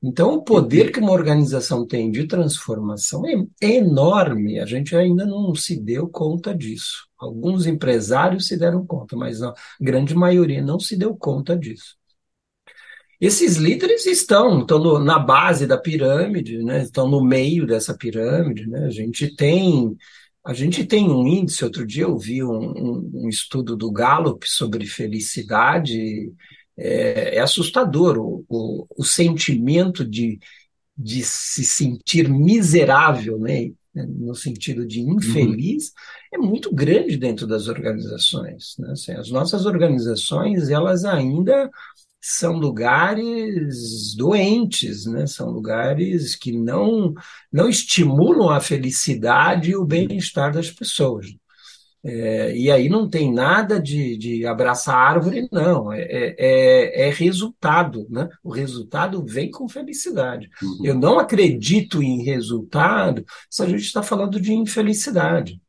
Então, 0.00 0.34
o 0.34 0.42
poder 0.44 0.92
que 0.92 1.00
uma 1.00 1.10
organização 1.10 1.84
tem 1.84 2.12
de 2.12 2.28
transformação 2.28 3.26
é, 3.26 3.34
é 3.60 3.74
enorme, 3.78 4.60
a 4.60 4.64
gente 4.64 4.94
ainda 4.94 5.26
não 5.26 5.52
se 5.52 5.80
deu 5.80 6.08
conta 6.08 6.54
disso. 6.54 7.08
Alguns 7.18 7.66
empresários 7.66 8.46
se 8.46 8.56
deram 8.56 8.86
conta, 8.86 9.16
mas 9.16 9.42
a 9.42 9.52
grande 9.80 10.14
maioria 10.14 10.62
não 10.62 10.78
se 10.78 10.96
deu 10.96 11.16
conta 11.16 11.58
disso. 11.58 11.96
Esses 13.20 13.56
líderes 13.56 14.06
estão, 14.06 14.60
estão 14.60 14.78
no, 14.78 14.98
na 14.98 15.18
base 15.18 15.66
da 15.66 15.76
pirâmide, 15.76 16.62
né? 16.62 16.82
estão 16.82 17.08
no 17.08 17.22
meio 17.22 17.66
dessa 17.66 17.96
pirâmide. 17.96 18.66
Né? 18.68 18.86
A 18.86 18.90
gente 18.90 19.34
tem 19.34 19.96
a 20.44 20.54
gente 20.54 20.86
tem 20.86 21.10
um 21.10 21.26
índice, 21.26 21.62
outro 21.62 21.86
dia 21.86 22.04
eu 22.04 22.16
vi 22.16 22.42
um, 22.42 22.48
um, 22.48 23.10
um 23.14 23.28
estudo 23.28 23.76
do 23.76 23.92
Gallup 23.92 24.48
sobre 24.48 24.86
felicidade, 24.86 26.32
é, 26.74 27.36
é 27.36 27.40
assustador 27.40 28.16
o, 28.16 28.46
o, 28.48 28.86
o, 28.96 29.04
sentimento 29.04 30.06
de, 30.06 30.38
de 30.96 31.22
se 31.22 31.66
sentir 31.66 32.30
miserável, 32.30 33.38
né? 33.38 33.72
no 33.94 34.34
sentido 34.34 34.86
de 34.86 35.02
infeliz, 35.02 35.88
uhum. 35.88 35.92
é 36.32 36.38
muito 36.38 36.74
grande 36.74 37.18
dentro 37.18 37.46
das 37.46 37.68
organizações. 37.68 38.74
Né? 38.78 38.92
Assim, 38.92 39.12
as 39.12 39.30
nossas 39.30 39.66
organizações, 39.66 40.70
elas 40.70 41.04
ainda 41.04 41.68
são 42.20 42.58
lugares 42.58 44.14
doentes, 44.16 45.06
né? 45.06 45.26
São 45.26 45.50
lugares 45.50 46.34
que 46.34 46.52
não 46.52 47.14
não 47.52 47.68
estimulam 47.68 48.50
a 48.50 48.60
felicidade 48.60 49.70
e 49.70 49.76
o 49.76 49.84
bem-estar 49.84 50.52
das 50.52 50.70
pessoas. 50.70 51.26
É, 52.04 52.56
e 52.56 52.70
aí 52.70 52.88
não 52.88 53.08
tem 53.08 53.32
nada 53.32 53.80
de, 53.80 54.16
de 54.16 54.46
abraçar 54.46 54.94
árvore, 54.94 55.48
não. 55.50 55.92
É, 55.92 56.00
é, 56.02 56.36
é, 56.38 57.08
é 57.08 57.10
resultado, 57.10 58.06
né? 58.08 58.28
O 58.42 58.50
resultado 58.50 59.24
vem 59.26 59.50
com 59.50 59.68
felicidade. 59.68 60.48
Uhum. 60.62 60.78
Eu 60.84 60.94
não 60.94 61.18
acredito 61.18 62.02
em 62.02 62.22
resultado 62.22 63.24
se 63.50 63.62
a 63.62 63.66
gente 63.66 63.82
está 63.82 64.02
falando 64.02 64.40
de 64.40 64.52
infelicidade. 64.52 65.60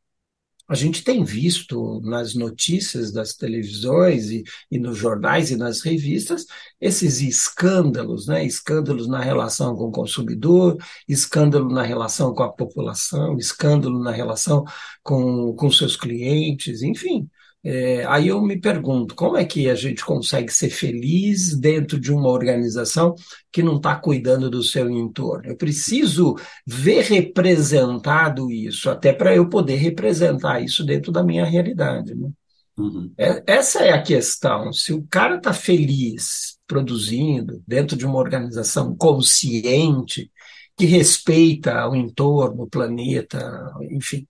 A 0.69 0.75
gente 0.75 1.03
tem 1.03 1.23
visto 1.23 1.99
nas 2.01 2.35
notícias 2.35 3.11
das 3.11 3.33
televisões 3.33 4.29
e, 4.29 4.43
e, 4.69 4.77
nos 4.77 4.97
jornais 4.97 5.49
e 5.49 5.57
nas 5.57 5.81
revistas 5.81 6.45
esses 6.79 7.21
escândalos, 7.21 8.27
né? 8.27 8.45
escândalos 8.45 9.07
na 9.07 9.19
relação 9.19 9.75
com 9.75 9.85
o 9.85 9.91
consumidor, 9.91 10.77
escândalo 11.07 11.69
na 11.73 11.81
relação 11.81 12.35
com 12.35 12.43
a 12.43 12.53
população, 12.53 13.35
escândalo 13.37 13.99
na 13.99 14.11
relação 14.11 14.63
com, 15.01 15.55
com 15.55 15.71
seus 15.71 15.95
clientes, 15.95 16.83
enfim. 16.83 17.27
É, 17.61 18.05
aí 18.05 18.29
eu 18.29 18.41
me 18.41 18.59
pergunto, 18.59 19.13
como 19.13 19.35
é 19.35 19.43
que 19.43 19.69
a 19.69 19.75
gente 19.75 20.05
consegue 20.05 20.51
ser 20.51 20.69
feliz 20.69 21.57
dentro 21.57 21.99
de 21.99 22.11
uma 22.11 22.29
organização 22.29 23.15
que 23.51 23.61
não 23.61 23.75
está 23.75 23.95
cuidando 23.95 24.49
do 24.49 24.63
seu 24.63 24.89
entorno? 24.89 25.45
Eu 25.45 25.57
preciso 25.57 26.35
ver 26.65 27.03
representado 27.03 28.49
isso, 28.49 28.89
até 28.89 29.11
para 29.11 29.35
eu 29.35 29.49
poder 29.49 29.75
representar 29.75 30.61
isso 30.61 30.85
dentro 30.85 31.11
da 31.11 31.21
minha 31.21 31.43
realidade. 31.43 32.15
Né? 32.15 32.29
Uhum. 32.77 33.11
É, 33.17 33.43
essa 33.45 33.79
é 33.79 33.91
a 33.91 34.01
questão. 34.01 34.71
Se 34.71 34.93
o 34.93 35.05
cara 35.09 35.35
está 35.35 35.51
feliz 35.51 36.57
produzindo 36.65 37.61
dentro 37.67 37.97
de 37.97 38.05
uma 38.05 38.19
organização 38.19 38.95
consciente, 38.95 40.31
que 40.77 40.85
respeita 40.85 41.89
o 41.89 41.95
entorno, 41.95 42.63
o 42.63 42.69
planeta, 42.69 43.69
enfim, 43.91 44.25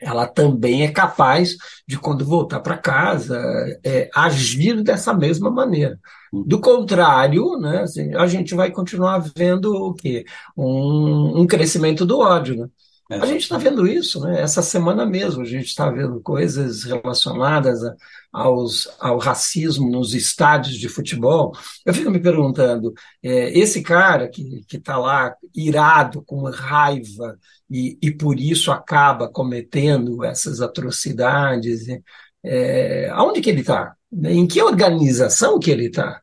ela 0.00 0.26
também 0.26 0.82
é 0.82 0.90
capaz 0.90 1.56
de, 1.86 1.98
quando 1.98 2.24
voltar 2.24 2.60
para 2.60 2.78
casa, 2.78 3.38
é, 3.84 4.08
agir 4.14 4.82
dessa 4.82 5.12
mesma 5.12 5.50
maneira. 5.50 5.98
Uhum. 6.32 6.44
Do 6.46 6.60
contrário, 6.60 7.58
né, 7.58 7.82
assim, 7.82 8.14
a 8.14 8.26
gente 8.26 8.54
vai 8.54 8.70
continuar 8.70 9.18
vendo 9.36 9.72
o 9.74 9.94
quê? 9.94 10.24
Um, 10.56 11.40
um 11.40 11.46
crescimento 11.46 12.06
do 12.06 12.18
ódio. 12.18 12.56
Né? 12.56 12.68
É. 13.10 13.16
A 13.16 13.26
gente 13.26 13.42
está 13.42 13.58
vendo 13.58 13.88
isso, 13.88 14.20
né? 14.20 14.40
Essa 14.40 14.62
semana 14.62 15.04
mesmo 15.04 15.42
a 15.42 15.44
gente 15.44 15.66
está 15.66 15.90
vendo 15.90 16.20
coisas 16.20 16.84
relacionadas 16.84 17.82
a, 17.84 17.96
aos, 18.32 18.88
ao 19.00 19.18
racismo 19.18 19.90
nos 19.90 20.14
estádios 20.14 20.76
de 20.76 20.88
futebol. 20.88 21.52
Eu 21.84 21.92
fico 21.92 22.08
me 22.08 22.20
perguntando, 22.20 22.94
é, 23.20 23.58
esse 23.58 23.82
cara 23.82 24.28
que 24.28 24.64
está 24.72 24.96
lá 24.96 25.34
irado, 25.52 26.22
com 26.22 26.48
raiva, 26.48 27.36
e, 27.68 27.98
e 28.00 28.12
por 28.12 28.38
isso 28.38 28.70
acaba 28.70 29.28
cometendo 29.28 30.24
essas 30.24 30.60
atrocidades, 30.60 31.86
é, 32.44 33.10
aonde 33.10 33.40
que 33.40 33.50
ele 33.50 33.62
está? 33.62 33.94
Em 34.24 34.46
que 34.46 34.62
organização 34.62 35.58
que 35.58 35.70
ele 35.70 35.86
está? 35.86 36.22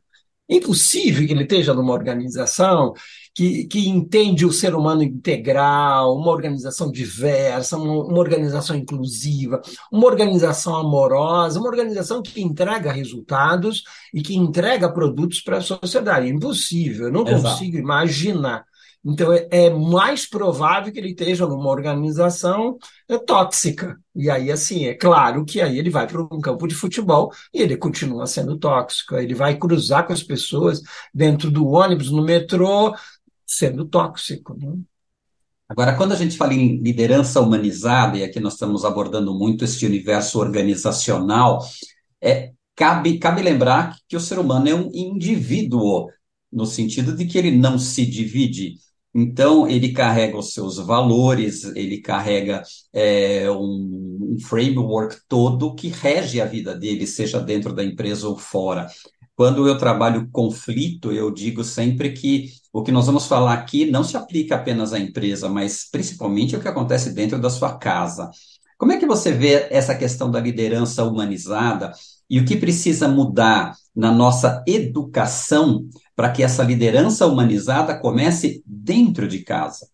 É 0.49 0.55
impossível 0.55 1.25
que 1.27 1.33
ele 1.33 1.43
esteja 1.43 1.73
numa 1.73 1.93
organização 1.93 2.93
que, 3.35 3.65
que 3.65 3.87
entende 3.87 4.45
o 4.45 4.51
ser 4.51 4.73
humano 4.73 5.03
integral, 5.03 6.15
uma 6.15 6.31
organização 6.31 6.91
diversa, 6.91 7.77
uma, 7.77 8.05
uma 8.05 8.19
organização 8.19 8.75
inclusiva, 8.75 9.61
uma 9.91 10.07
organização 10.07 10.75
amorosa, 10.75 11.59
uma 11.59 11.69
organização 11.69 12.21
que 12.23 12.41
entrega 12.41 12.91
resultados 12.91 13.83
e 14.13 14.21
que 14.21 14.35
entrega 14.35 14.91
produtos 14.91 15.41
para 15.41 15.57
a 15.57 15.61
sociedade. 15.61 16.27
É 16.27 16.29
impossível, 16.29 17.07
eu 17.07 17.13
não 17.13 17.27
Exato. 17.27 17.43
consigo 17.43 17.77
imaginar 17.77 18.65
então, 19.05 19.31
é, 19.31 19.47
é, 19.51 19.69
mais 19.69 20.27
provável 20.27 20.91
que 20.91 20.99
ele 20.99 21.11
esteja 21.11 21.45
numa 21.45 21.69
organização 21.69 22.77
é, 23.07 23.17
tóxica. 23.17 23.97
E 24.13 24.29
aí, 24.29 24.51
assim, 24.51 24.85
é 24.85 24.93
claro 24.93 25.45
que 25.45 25.61
aí 25.61 25.79
ele 25.79 25.89
vai 25.89 26.07
para 26.07 26.21
um 26.21 26.41
campo 26.41 26.67
de 26.67 26.75
futebol 26.75 27.31
e 27.53 27.61
ele 27.61 27.77
continua 27.77 28.27
sendo 28.27 28.57
tóxico. 28.57 29.15
Ele 29.15 29.33
vai 29.33 29.57
cruzar 29.57 30.05
com 30.05 30.13
as 30.13 30.23
pessoas 30.23 30.81
dentro 31.13 31.49
do 31.49 31.67
ônibus, 31.67 32.11
no 32.11 32.23
metrô, 32.23 32.93
sendo 33.45 33.85
tóxico. 33.85 34.57
Né? 34.59 34.73
Agora, 35.69 35.95
quando 35.95 36.11
a 36.11 36.15
gente 36.17 36.35
fala 36.35 36.53
em 36.53 36.77
liderança 36.81 37.39
humanizada, 37.39 38.17
e 38.17 38.23
aqui 38.23 38.39
nós 38.39 38.53
estamos 38.53 38.83
abordando 38.83 39.33
muito 39.33 39.63
este 39.63 39.85
universo 39.85 40.39
organizacional, 40.39 41.59
é, 42.21 42.51
cabe, 42.75 43.19
cabe 43.19 43.41
lembrar 43.41 43.95
que 44.07 44.17
o 44.17 44.19
ser 44.19 44.39
humano 44.39 44.67
é 44.67 44.75
um 44.75 44.89
indivíduo, 44.93 46.09
no 46.51 46.65
sentido 46.65 47.15
de 47.15 47.25
que 47.25 47.37
ele 47.37 47.51
não 47.51 47.77
se 47.77 48.05
divide 48.05 48.75
então, 49.19 49.67
ele 49.67 49.93
carrega 49.93 50.37
os 50.37 50.53
seus 50.53 50.77
valores, 50.77 51.63
ele 51.75 51.99
carrega 52.01 52.61
é, 52.93 53.49
um, 53.49 54.35
um 54.35 54.37
framework 54.39 55.17
todo 55.27 55.73
que 55.73 55.87
rege 55.87 56.39
a 56.39 56.45
vida 56.45 56.75
dele, 56.75 57.07
seja 57.07 57.39
dentro 57.39 57.73
da 57.73 57.83
empresa 57.83 58.27
ou 58.27 58.37
fora. 58.37 58.85
Quando 59.35 59.67
eu 59.67 59.75
trabalho 59.75 60.29
conflito, 60.31 61.11
eu 61.11 61.31
digo 61.31 61.63
sempre 61.63 62.11
que 62.11 62.51
o 62.71 62.83
que 62.83 62.91
nós 62.91 63.07
vamos 63.07 63.25
falar 63.25 63.53
aqui 63.53 63.89
não 63.89 64.03
se 64.03 64.15
aplica 64.15 64.53
apenas 64.53 64.93
à 64.93 64.99
empresa, 64.99 65.49
mas 65.49 65.89
principalmente 65.91 66.55
o 66.55 66.61
que 66.61 66.67
acontece 66.67 67.11
dentro 67.11 67.41
da 67.41 67.49
sua 67.49 67.75
casa. 67.75 68.29
Como 68.77 68.91
é 68.91 68.97
que 68.97 69.07
você 69.07 69.31
vê 69.31 69.67
essa 69.71 69.95
questão 69.95 70.29
da 70.29 70.39
liderança 70.39 71.03
humanizada 71.03 71.91
e 72.29 72.39
o 72.39 72.45
que 72.45 72.55
precisa 72.55 73.07
mudar 73.07 73.73
na 73.95 74.11
nossa 74.11 74.63
educação 74.67 75.87
para 76.17 76.31
que 76.31 76.41
essa 76.41 76.63
liderança 76.63 77.27
humanizada 77.27 77.95
comece 77.95 78.63
dentro 78.65 79.27
de 79.27 79.43
casa? 79.43 79.87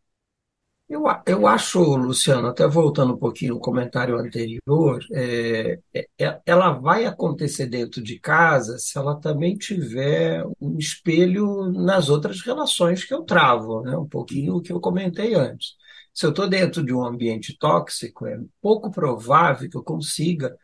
Eu, 0.88 1.04
eu 1.26 1.46
acho, 1.48 1.82
Luciano, 1.98 2.48
até 2.48 2.66
voltando 2.66 3.14
um 3.14 3.18
pouquinho 3.18 3.56
ao 3.56 3.60
comentário 3.60 4.18
anterior, 4.18 5.04
é, 5.12 5.80
é, 5.94 6.08
é, 6.18 6.42
ela 6.46 6.72
vai 6.72 7.06
acontecer 7.06 7.66
dentro 7.66 8.02
de 8.02 8.20
casa 8.20 8.78
se 8.78 8.98
ela 8.98 9.20
também 9.20 9.58
tiver 9.58 10.46
um 10.62 10.78
espelho 10.78 11.70
nas 11.72 12.08
outras 12.08 12.40
relações 12.42 13.04
que 13.04 13.14
eu 13.14 13.24
travo, 13.24 13.82
né? 13.82 13.98
um 13.98 14.08
pouquinho 14.08 14.56
o 14.56 14.62
que 14.62 14.72
eu 14.72 14.80
comentei 14.80 15.36
antes. 15.36 15.74
Se 16.14 16.26
eu 16.26 16.30
estou 16.30 16.48
dentro 16.48 16.86
de 16.86 16.94
um 16.94 17.04
ambiente 17.04 17.58
tóxico, 17.58 18.26
é 18.28 18.40
pouco 18.62 18.90
provável 18.92 19.70
que 19.70 19.76
eu 19.76 19.84
consiga 19.84 20.56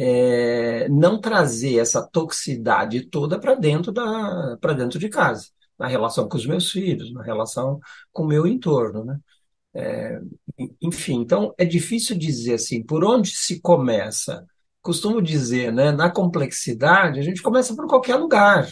é, 0.00 0.88
não 0.88 1.20
trazer 1.20 1.78
essa 1.78 2.00
toxicidade 2.06 3.06
toda 3.06 3.36
para 3.36 3.56
dentro, 3.56 3.90
da, 3.90 4.56
dentro 4.76 4.96
de 4.96 5.08
casa, 5.08 5.48
na 5.76 5.88
relação 5.88 6.28
com 6.28 6.36
os 6.36 6.46
meus 6.46 6.70
filhos, 6.70 7.12
na 7.12 7.22
relação 7.22 7.80
com 8.12 8.22
o 8.22 8.26
meu 8.28 8.46
entorno. 8.46 9.04
Né? 9.04 9.18
É, 9.74 10.20
enfim, 10.80 11.20
então 11.20 11.52
é 11.58 11.64
difícil 11.64 12.16
dizer 12.16 12.54
assim, 12.54 12.80
por 12.80 13.04
onde 13.04 13.30
se 13.30 13.60
começa? 13.60 14.46
Costumo 14.80 15.20
dizer, 15.20 15.72
né, 15.72 15.90
na 15.90 16.08
complexidade, 16.08 17.18
a 17.18 17.22
gente 17.22 17.42
começa 17.42 17.74
por 17.74 17.88
qualquer 17.88 18.14
lugar. 18.14 18.68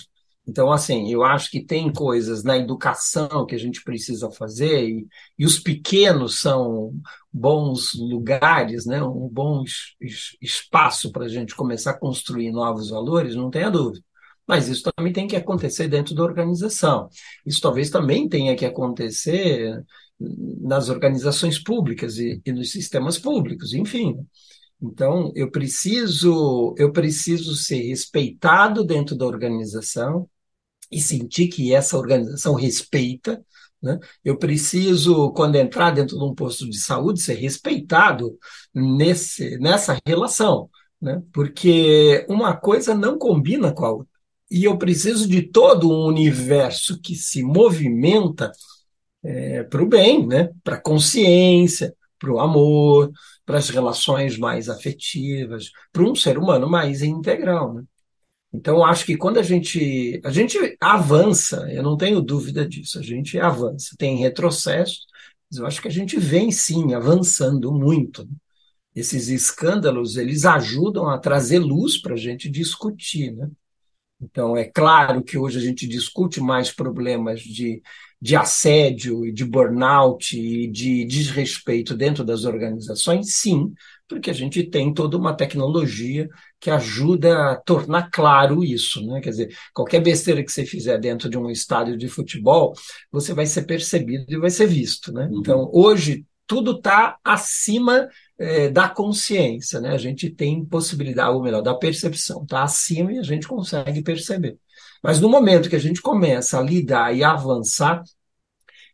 Então, 0.49 0.71
assim, 0.71 1.11
eu 1.11 1.25
acho 1.25 1.51
que 1.51 1.65
tem 1.65 1.93
coisas 1.93 2.45
na 2.45 2.57
educação 2.57 3.45
que 3.45 3.55
a 3.55 3.59
gente 3.59 3.83
precisa 3.83 4.31
fazer, 4.31 4.89
e, 4.89 5.07
e 5.37 5.45
os 5.45 5.59
pequenos 5.59 6.41
são 6.41 6.95
bons 7.33 7.95
lugares, 7.95 8.87
né, 8.87 9.03
um 9.03 9.29
bom 9.29 9.65
es, 10.01 10.37
espaço 10.41 11.11
para 11.11 11.25
a 11.25 11.29
gente 11.29 11.55
começar 11.55 11.91
a 11.91 11.99
construir 11.99 12.53
novos 12.53 12.91
valores, 12.91 13.35
não 13.35 13.51
tenha 13.51 13.71
dúvida. 13.71 14.05
Mas 14.47 14.69
isso 14.69 14.91
também 14.97 15.13
tem 15.13 15.27
que 15.27 15.35
acontecer 15.35 15.89
dentro 15.89 16.15
da 16.15 16.23
organização. 16.23 17.09
Isso 17.45 17.61
talvez 17.61 17.91
também 17.91 18.29
tenha 18.29 18.55
que 18.55 18.65
acontecer 18.65 19.85
nas 20.21 20.89
organizações 20.89 21.59
públicas 21.63 22.19
e, 22.19 22.41
e 22.47 22.53
nos 22.53 22.71
sistemas 22.71 23.19
públicos, 23.19 23.75
enfim. 23.75 24.17
Então, 24.81 25.33
eu 25.35 25.51
preciso, 25.51 26.75
eu 26.79 26.93
preciso 26.93 27.57
ser 27.57 27.83
respeitado 27.89 28.85
dentro 28.85 29.17
da 29.17 29.27
organização 29.27 30.29
e 30.91 31.01
sentir 31.01 31.49
que 31.49 31.75
essa 31.75 31.97
organização 31.97 32.55
respeita. 32.55 33.45
Né? 33.83 33.99
Eu 34.25 34.37
preciso, 34.39 35.31
quando 35.33 35.57
entrar 35.57 35.91
dentro 35.91 36.19
de 36.19 36.25
um 36.25 36.35
posto 36.35 36.69
de 36.69 36.79
saúde, 36.79 37.21
ser 37.21 37.35
respeitado 37.35 38.37
nesse, 38.75 39.59
nessa 39.59 39.99
relação, 40.07 40.71
né? 41.01 41.23
porque 41.33 42.25
uma 42.29 42.57
coisa 42.57 42.95
não 42.95 43.19
combina 43.19 43.73
com 43.73 43.85
a 43.85 43.93
outra. 43.93 44.17
E 44.51 44.65
eu 44.65 44.79
preciso 44.79 45.29
de 45.29 45.43
todo 45.43 45.91
um 45.91 46.07
universo 46.07 47.01
que 47.01 47.17
se 47.17 47.43
movimenta 47.43 48.53
é, 49.23 49.65
para 49.65 49.83
o 49.83 49.89
bem, 49.89 50.27
né? 50.27 50.51
para 50.63 50.77
a 50.77 50.81
consciência, 50.81 51.95
para 52.19 52.33
o 52.33 52.39
amor, 52.39 53.11
para 53.45 53.59
as 53.59 53.69
relações 53.71 54.39
mais 54.39 54.69
afetivas, 54.69 55.71
para 55.93 56.05
um 56.05 56.15
ser 56.15 56.39
humano 56.39 56.69
mais 56.69 57.03
integral. 57.03 57.75
Né? 57.75 57.83
Então, 58.53 58.85
acho 58.85 59.05
que 59.05 59.17
quando 59.17 59.39
a 59.39 59.43
gente, 59.43 60.21
a 60.25 60.31
gente 60.31 60.59
avança, 60.81 61.69
eu 61.71 61.83
não 61.83 61.97
tenho 61.97 62.23
dúvida 62.23 62.67
disso, 62.67 62.99
a 62.99 63.03
gente 63.03 63.39
avança, 63.39 63.95
tem 63.99 64.17
retrocesso, 64.19 65.01
mas 65.51 65.59
eu 65.59 65.67
acho 65.67 65.83
que 65.83 65.89
a 65.89 65.91
gente 65.91 66.19
vem 66.19 66.51
sim 66.51 66.95
avançando 66.95 67.73
muito. 67.73 68.25
Né? 68.25 68.33
Esses 68.95 69.29
escândalos, 69.29 70.17
eles 70.17 70.45
ajudam 70.45 71.09
a 71.09 71.19
trazer 71.19 71.59
luz 71.59 72.01
para 72.01 72.15
a 72.15 72.19
gente 72.19 72.49
discutir, 72.49 73.33
né? 73.33 73.51
Então, 74.19 74.57
é 74.57 74.65
claro 74.65 75.23
que 75.23 75.37
hoje 75.37 75.59
a 75.59 75.61
gente 75.61 75.87
discute 75.87 76.41
mais 76.41 76.73
problemas 76.73 77.41
de 77.43 77.83
de 78.21 78.35
assédio 78.35 79.33
de 79.33 79.45
burnout 79.45 80.39
e 80.39 80.67
de 80.69 81.05
desrespeito 81.05 81.95
dentro 81.95 82.25
das 82.25 82.45
organizações? 82.45 83.35
Sim, 83.35 83.73
porque 84.09 84.31
a 84.31 84.33
gente 84.33 84.63
tem 84.65 84.93
toda 84.93 85.17
uma 85.17 85.35
tecnologia 85.37 86.29
que 86.61 86.71
ajuda 86.71 87.53
a 87.53 87.57
tornar 87.57 88.11
claro 88.11 88.65
isso, 88.65 89.05
né? 89.07 89.21
Quer 89.21 89.31
dizer, 89.31 89.57
qualquer 89.75 90.01
besteira 90.01 90.43
que 90.43 90.51
você 90.51 90.65
fizer 90.65 90.99
dentro 90.99 91.29
de 91.29 91.37
um 91.37 91.51
estádio 91.51 91.97
de 91.97 92.09
futebol, 92.09 92.75
você 93.11 93.35
vai 93.35 93.47
ser 93.47 93.63
percebido 93.63 94.25
e 94.29 94.39
vai 94.39 94.51
ser 94.51 94.67
visto, 94.67 95.13
né? 95.13 95.29
Uhum. 95.31 95.41
Então, 95.41 95.71
hoje 95.73 96.25
tudo 96.47 96.73
está 96.73 97.19
acima 97.25 98.09
é, 98.39 98.69
da 98.69 98.89
consciência, 98.89 99.81
né? 99.81 99.91
A 99.91 99.99
gente 99.99 100.31
tem 100.31 100.65
possibilidade, 100.65 101.35
ou 101.35 101.43
melhor, 101.43 101.61
da 101.61 101.75
percepção, 101.75 102.43
está 102.43 102.63
acima 102.63 103.13
e 103.13 103.19
a 103.19 103.23
gente 103.23 103.47
consegue 103.47 104.03
perceber. 104.03 104.57
Mas 105.03 105.21
no 105.21 105.29
momento 105.29 105.69
que 105.69 105.77
a 105.77 105.81
gente 105.81 106.01
começa 106.01 106.59
a 106.59 106.63
lidar 106.63 107.15
e 107.15 107.23
a 107.23 107.33
avançar 107.33 108.03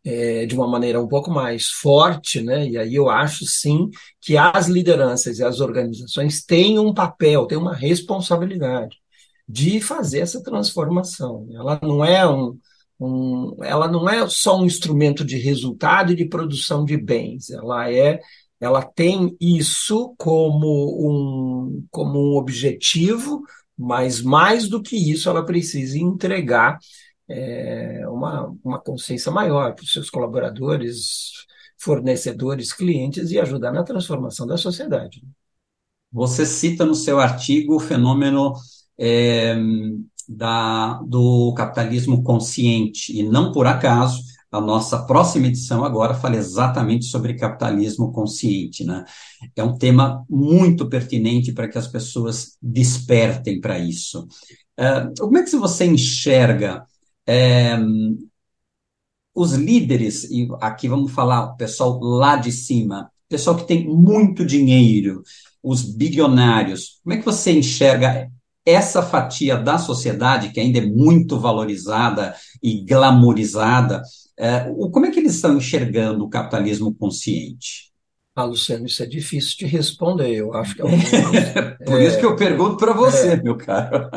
é, 0.04 0.46
de 0.46 0.54
uma 0.54 0.66
maneira 0.66 1.00
um 1.00 1.08
pouco 1.08 1.30
mais 1.30 1.68
forte, 1.68 2.40
né? 2.42 2.68
E 2.68 2.78
aí 2.78 2.94
eu 2.94 3.08
acho 3.08 3.44
sim 3.46 3.88
que 4.20 4.36
as 4.36 4.68
lideranças 4.68 5.38
e 5.38 5.44
as 5.44 5.60
organizações 5.60 6.44
têm 6.44 6.78
um 6.78 6.92
papel, 6.92 7.46
têm 7.46 7.58
uma 7.58 7.74
responsabilidade 7.74 8.96
de 9.48 9.80
fazer 9.80 10.20
essa 10.20 10.42
transformação. 10.42 11.46
Ela 11.52 11.78
não 11.82 12.04
é 12.04 12.28
um, 12.28 12.58
um, 13.00 13.56
ela 13.62 13.88
não 13.88 14.08
é 14.08 14.28
só 14.28 14.58
um 14.60 14.66
instrumento 14.66 15.24
de 15.24 15.36
resultado 15.38 16.12
e 16.12 16.16
de 16.16 16.24
produção 16.26 16.84
de 16.84 16.96
bens. 16.96 17.50
Ela 17.50 17.90
é 17.90 18.20
ela 18.60 18.80
tem 18.80 19.36
isso 19.40 20.14
como 20.16 20.68
um, 21.00 21.84
como 21.90 22.16
um 22.16 22.36
objetivo 22.36 23.42
mas 23.76 24.20
mais 24.22 24.68
do 24.68 24.82
que 24.82 24.96
isso, 24.96 25.28
ela 25.28 25.44
precisa 25.44 25.98
entregar 25.98 26.78
é, 27.28 28.06
uma, 28.08 28.54
uma 28.64 28.80
consciência 28.80 29.30
maior 29.30 29.74
para 29.74 29.84
os 29.84 29.92
seus 29.92 30.10
colaboradores, 30.10 31.46
fornecedores, 31.78 32.72
clientes 32.72 33.30
e 33.30 33.38
ajudar 33.38 33.72
na 33.72 33.82
transformação 33.82 34.46
da 34.46 34.56
sociedade. 34.56 35.22
Você 36.12 36.44
cita 36.44 36.84
no 36.84 36.94
seu 36.94 37.18
artigo 37.18 37.76
o 37.76 37.80
fenômeno 37.80 38.52
é, 38.98 39.56
da, 40.28 41.00
do 41.02 41.52
capitalismo 41.54 42.22
consciente, 42.22 43.18
e 43.18 43.22
não 43.22 43.50
por 43.52 43.66
acaso 43.66 44.22
a 44.50 44.60
nossa 44.60 45.06
próxima 45.06 45.46
edição 45.46 45.82
agora 45.82 46.12
fala 46.12 46.36
exatamente 46.36 47.06
sobre 47.06 47.34
capitalismo 47.34 48.12
consciente, 48.12 48.84
né? 48.84 49.02
É 49.56 49.64
um 49.64 49.78
tema 49.78 50.26
muito 50.28 50.90
pertinente 50.90 51.52
para 51.52 51.66
que 51.68 51.78
as 51.78 51.88
pessoas 51.88 52.58
despertem 52.60 53.58
para 53.60 53.78
isso. 53.78 54.28
Uh, 54.78 55.12
como 55.18 55.38
é 55.38 55.42
que 55.42 55.56
você 55.56 55.86
enxerga 55.86 56.84
é, 57.26 57.78
os 59.34 59.52
líderes, 59.52 60.24
e 60.24 60.48
aqui 60.60 60.88
vamos 60.88 61.12
falar 61.12 61.44
o 61.44 61.56
pessoal 61.56 61.98
lá 62.00 62.36
de 62.36 62.52
cima, 62.52 63.10
pessoal 63.28 63.56
que 63.56 63.66
tem 63.66 63.86
muito 63.86 64.44
dinheiro, 64.44 65.22
os 65.62 65.82
bilionários, 65.82 67.00
como 67.02 67.14
é 67.14 67.18
que 67.18 67.24
você 67.24 67.52
enxerga 67.52 68.30
essa 68.64 69.02
fatia 69.02 69.56
da 69.56 69.78
sociedade, 69.78 70.50
que 70.50 70.60
ainda 70.60 70.78
é 70.78 70.86
muito 70.86 71.38
valorizada 71.38 72.34
e 72.62 72.84
glamorizada, 72.84 74.02
é, 74.36 74.70
como 74.92 75.06
é 75.06 75.10
que 75.10 75.18
eles 75.18 75.34
estão 75.34 75.56
enxergando 75.56 76.24
o 76.24 76.28
capitalismo 76.28 76.94
consciente? 76.94 77.91
Ah, 78.34 78.44
Luciano, 78.44 78.86
isso 78.86 79.02
é 79.02 79.06
difícil 79.06 79.58
de 79.58 79.66
responder. 79.66 80.34
Eu 80.34 80.54
acho 80.54 80.74
que 80.74 80.80
alguns, 80.80 81.04
Por 81.84 82.00
é, 82.00 82.06
isso 82.06 82.18
que 82.18 82.24
eu 82.24 82.34
pergunto 82.34 82.78
para 82.78 82.94
você, 82.94 83.32
é, 83.32 83.42
meu 83.42 83.56
caro. 83.56 84.08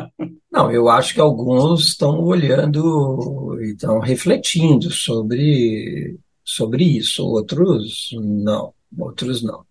Não, 0.50 0.72
eu 0.72 0.88
acho 0.88 1.14
que 1.14 1.20
alguns 1.20 1.90
estão 1.90 2.24
olhando 2.24 3.58
e 3.62 3.72
estão 3.72 4.00
refletindo 4.00 4.90
sobre, 4.90 6.18
sobre 6.46 6.86
isso, 6.86 7.26
outros 7.26 8.10
não, 8.14 8.74
outros 8.98 9.44
não. 9.44 9.66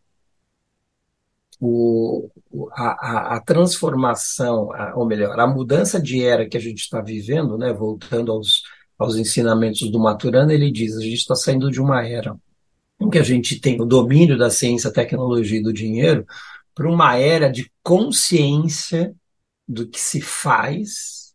O, 1.58 2.28
a, 2.72 3.36
a, 3.36 3.40
transformação, 3.40 4.70
a, 4.72 4.94
ou 4.94 5.06
melhor, 5.06 5.40
a 5.40 5.46
mudança 5.46 5.98
de 5.98 6.22
era 6.22 6.46
que 6.46 6.58
a 6.58 6.60
gente 6.60 6.80
está 6.80 7.00
vivendo, 7.00 7.56
né, 7.56 7.72
voltando 7.72 8.30
aos, 8.32 8.62
aos 8.98 9.16
ensinamentos 9.16 9.90
do 9.90 9.98
Maturana, 9.98 10.52
ele 10.52 10.70
diz: 10.70 10.96
a 10.98 11.00
gente 11.00 11.14
está 11.14 11.34
saindo 11.34 11.70
de 11.70 11.80
uma 11.80 12.06
era 12.06 12.36
em 13.06 13.10
que 13.10 13.18
a 13.18 13.22
gente 13.22 13.60
tem 13.60 13.80
o 13.80 13.86
domínio 13.86 14.36
da 14.36 14.50
ciência, 14.50 14.92
tecnologia 14.92 15.58
e 15.58 15.62
do 15.62 15.72
dinheiro 15.72 16.26
para 16.74 16.90
uma 16.90 17.16
era 17.16 17.48
de 17.50 17.70
consciência 17.82 19.14
do 19.66 19.88
que 19.88 20.00
se 20.00 20.20
faz, 20.20 21.34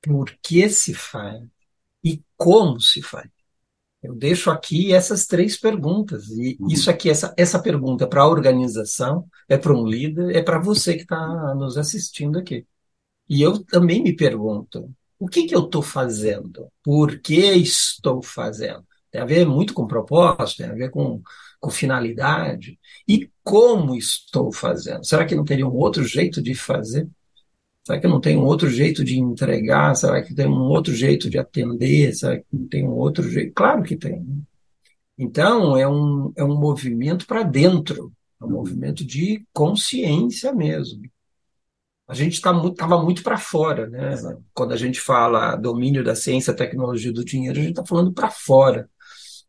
por 0.00 0.30
que 0.42 0.68
se 0.68 0.94
faz 0.94 1.42
e 2.04 2.22
como 2.36 2.80
se 2.80 3.02
faz. 3.02 3.28
Eu 4.02 4.14
deixo 4.14 4.50
aqui 4.50 4.92
essas 4.92 5.26
três 5.26 5.58
perguntas. 5.58 6.28
E 6.28 6.56
uhum. 6.60 6.68
isso 6.68 6.88
aqui, 6.88 7.10
essa, 7.10 7.34
essa 7.36 7.58
pergunta 7.60 8.04
é 8.04 8.06
para 8.06 8.22
a 8.22 8.28
organização, 8.28 9.28
é 9.48 9.58
para 9.58 9.72
um 9.72 9.84
líder, 9.84 10.36
é 10.36 10.42
para 10.42 10.60
você 10.60 10.94
que 10.94 11.02
está 11.02 11.54
nos 11.54 11.76
assistindo 11.76 12.38
aqui. 12.38 12.64
E 13.28 13.42
eu 13.42 13.64
também 13.64 14.02
me 14.02 14.14
pergunto: 14.14 14.88
o 15.18 15.26
que, 15.26 15.46
que 15.46 15.54
eu 15.54 15.64
estou 15.64 15.82
fazendo? 15.82 16.68
Por 16.84 17.18
que 17.18 17.40
estou 17.54 18.22
fazendo? 18.22 18.86
Tem 19.16 19.22
a 19.22 19.24
ver 19.24 19.46
muito 19.46 19.72
com 19.72 19.86
propósito, 19.86 20.58
tem 20.58 20.66
a 20.66 20.74
ver 20.74 20.90
com, 20.90 21.22
com 21.58 21.70
finalidade. 21.70 22.78
E 23.08 23.30
como 23.42 23.96
estou 23.96 24.52
fazendo? 24.52 25.06
Será 25.06 25.24
que 25.24 25.34
não 25.34 25.42
teria 25.42 25.66
um 25.66 25.74
outro 25.74 26.04
jeito 26.04 26.42
de 26.42 26.54
fazer? 26.54 27.08
Será 27.82 27.98
que 27.98 28.06
não 28.06 28.20
tem 28.20 28.36
um 28.36 28.44
outro 28.44 28.68
jeito 28.68 29.02
de 29.02 29.18
entregar? 29.18 29.94
Será 29.94 30.20
que 30.22 30.34
tem 30.34 30.46
um 30.46 30.68
outro 30.68 30.92
jeito 30.92 31.30
de 31.30 31.38
atender? 31.38 32.14
Será 32.14 32.36
que 32.36 32.44
não 32.52 32.68
tem 32.68 32.86
um 32.86 32.92
outro 32.92 33.26
jeito? 33.30 33.54
Claro 33.54 33.82
que 33.82 33.96
tem. 33.96 34.20
Né? 34.20 34.36
Então, 35.16 35.78
é 35.78 35.88
um, 35.88 36.30
é 36.36 36.44
um 36.44 36.54
movimento 36.54 37.26
para 37.26 37.42
dentro, 37.42 38.12
é 38.38 38.44
um 38.44 38.50
movimento 38.50 39.02
de 39.02 39.42
consciência 39.50 40.52
mesmo. 40.52 41.00
A 42.06 42.12
gente 42.12 42.34
estava 42.34 42.58
tá 42.74 42.86
muito, 42.86 43.04
muito 43.04 43.22
para 43.22 43.38
fora, 43.38 43.88
né? 43.88 44.14
Quando 44.52 44.74
a 44.74 44.76
gente 44.76 45.00
fala 45.00 45.56
domínio 45.56 46.04
da 46.04 46.14
ciência, 46.14 46.52
tecnologia 46.52 47.12
do 47.14 47.24
dinheiro, 47.24 47.58
a 47.58 47.62
gente 47.62 47.70
está 47.70 47.86
falando 47.86 48.12
para 48.12 48.30
fora. 48.30 48.90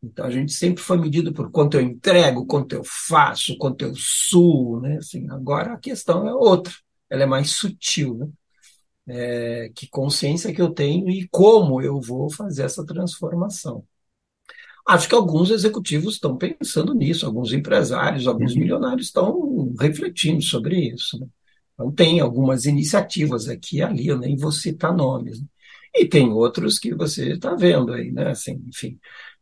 Então 0.03 0.25
a 0.25 0.31
gente 0.31 0.53
sempre 0.53 0.83
foi 0.83 0.97
medido 0.97 1.33
por 1.33 1.51
quanto 1.51 1.77
eu 1.77 1.81
entrego, 1.81 2.45
quanto 2.45 2.73
eu 2.73 2.83
faço, 2.85 3.57
quanto 3.57 3.83
eu 3.83 3.93
suo, 3.95 4.79
né? 4.81 4.97
Assim, 4.97 5.29
agora 5.29 5.73
a 5.73 5.79
questão 5.79 6.27
é 6.27 6.33
outra, 6.33 6.73
ela 7.09 7.23
é 7.23 7.25
mais 7.25 7.51
sutil, 7.51 8.15
né? 8.17 8.27
É, 9.09 9.71
que 9.73 9.87
consciência 9.89 10.53
que 10.53 10.61
eu 10.61 10.69
tenho 10.69 11.09
e 11.09 11.27
como 11.29 11.81
eu 11.81 11.99
vou 12.01 12.29
fazer 12.29 12.63
essa 12.63 12.85
transformação. 12.85 13.85
Acho 14.87 15.09
que 15.09 15.15
alguns 15.15 15.49
executivos 15.51 16.13
estão 16.15 16.37
pensando 16.37 16.93
nisso, 16.93 17.25
alguns 17.25 17.51
empresários, 17.51 18.25
alguns 18.25 18.53
uhum. 18.53 18.59
milionários 18.59 19.07
estão 19.07 19.73
refletindo 19.79 20.41
sobre 20.41 20.79
isso. 20.79 21.19
Né? 21.19 21.27
Então, 21.73 21.91
tem 21.91 22.21
algumas 22.21 22.65
iniciativas 22.65 23.49
aqui 23.49 23.77
e 23.77 23.81
ali, 23.83 24.07
eu 24.07 24.17
nem 24.17 24.37
vou 24.37 24.51
citar 24.51 24.95
nomes. 24.95 25.41
Né? 25.41 25.47
E 25.93 26.05
tem 26.07 26.31
outros 26.31 26.79
que 26.79 26.95
você 26.95 27.33
está 27.33 27.53
vendo 27.55 27.91
aí, 27.91 28.11
né? 28.11 28.29
Assim, 28.29 28.63
enfim, 28.67 28.97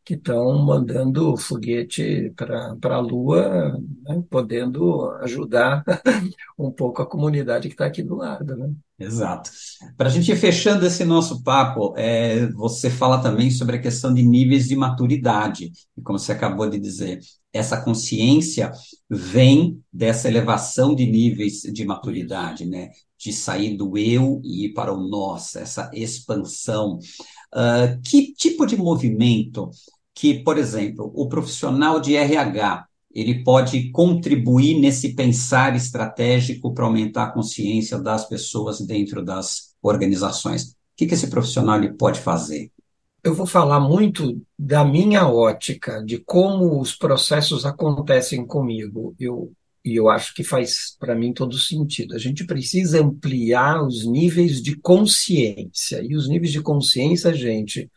que 0.05 0.13
estão 0.13 0.63
mandando 0.63 1.35
foguete 1.35 2.31
para 2.35 2.95
a 2.95 2.99
Lua, 2.99 3.75
né, 4.03 4.23
podendo 4.29 5.09
ajudar 5.21 5.83
um 6.57 6.69
pouco 6.71 7.01
a 7.01 7.07
comunidade 7.07 7.67
que 7.67 7.73
está 7.73 7.87
aqui 7.87 8.03
do 8.03 8.15
lado. 8.15 8.55
Né? 8.55 8.71
Exato. 8.99 9.49
Para 9.97 10.07
a 10.07 10.11
gente 10.11 10.31
ir 10.31 10.35
fechando 10.35 10.85
esse 10.85 11.03
nosso 11.03 11.41
papo, 11.41 11.95
é, 11.97 12.45
você 12.51 12.87
fala 12.87 13.19
também 13.19 13.49
sobre 13.49 13.77
a 13.77 13.81
questão 13.81 14.13
de 14.13 14.21
níveis 14.21 14.67
de 14.67 14.75
maturidade. 14.75 15.71
E 15.97 16.01
como 16.03 16.19
você 16.19 16.33
acabou 16.33 16.69
de 16.69 16.79
dizer, 16.79 17.19
essa 17.51 17.81
consciência 17.81 18.71
vem 19.09 19.81
dessa 19.91 20.27
elevação 20.27 20.93
de 20.93 21.07
níveis 21.07 21.61
de 21.61 21.83
maturidade, 21.83 22.63
né? 22.65 22.91
de 23.17 23.33
sair 23.33 23.75
do 23.75 23.97
eu 23.97 24.39
e 24.43 24.65
ir 24.65 24.73
para 24.73 24.93
o 24.93 25.07
nós, 25.07 25.55
essa 25.55 25.89
expansão. 25.93 26.99
Uh, 27.53 27.99
que 28.03 28.33
tipo 28.33 28.65
de 28.65 28.77
movimento 28.77 29.71
que, 30.15 30.33
por 30.43 30.57
exemplo, 30.57 31.11
o 31.13 31.27
profissional 31.27 31.99
de 31.99 32.15
RH 32.15 32.87
ele 33.13 33.43
pode 33.43 33.91
contribuir 33.91 34.79
nesse 34.79 35.13
pensar 35.13 35.75
estratégico 35.75 36.73
para 36.73 36.85
aumentar 36.85 37.25
a 37.25 37.31
consciência 37.31 37.97
das 37.99 38.27
pessoas 38.27 38.81
dentro 38.81 39.23
das 39.23 39.73
organizações? 39.81 40.71
O 40.71 40.75
que, 40.97 41.05
que 41.05 41.13
esse 41.13 41.29
profissional 41.29 41.77
ele 41.77 41.93
pode 41.93 42.19
fazer? 42.19 42.71
Eu 43.23 43.33
vou 43.33 43.45
falar 43.45 43.79
muito 43.79 44.41
da 44.57 44.85
minha 44.85 45.27
ótica, 45.27 46.03
de 46.03 46.19
como 46.19 46.79
os 46.79 46.95
processos 46.95 47.65
acontecem 47.65 48.45
comigo. 48.45 49.15
Eu, 49.19 49.51
e 49.83 49.95
eu 49.95 50.09
acho 50.09 50.33
que 50.33 50.43
faz, 50.43 50.95
para 50.99 51.15
mim, 51.15 51.33
todo 51.33 51.57
sentido. 51.57 52.15
A 52.15 52.19
gente 52.19 52.45
precisa 52.45 53.01
ampliar 53.01 53.81
os 53.81 54.05
níveis 54.05 54.61
de 54.61 54.75
consciência. 54.77 56.01
E 56.03 56.15
os 56.15 56.29
níveis 56.29 56.51
de 56.51 56.61
consciência, 56.61 57.33
gente, 57.33 57.89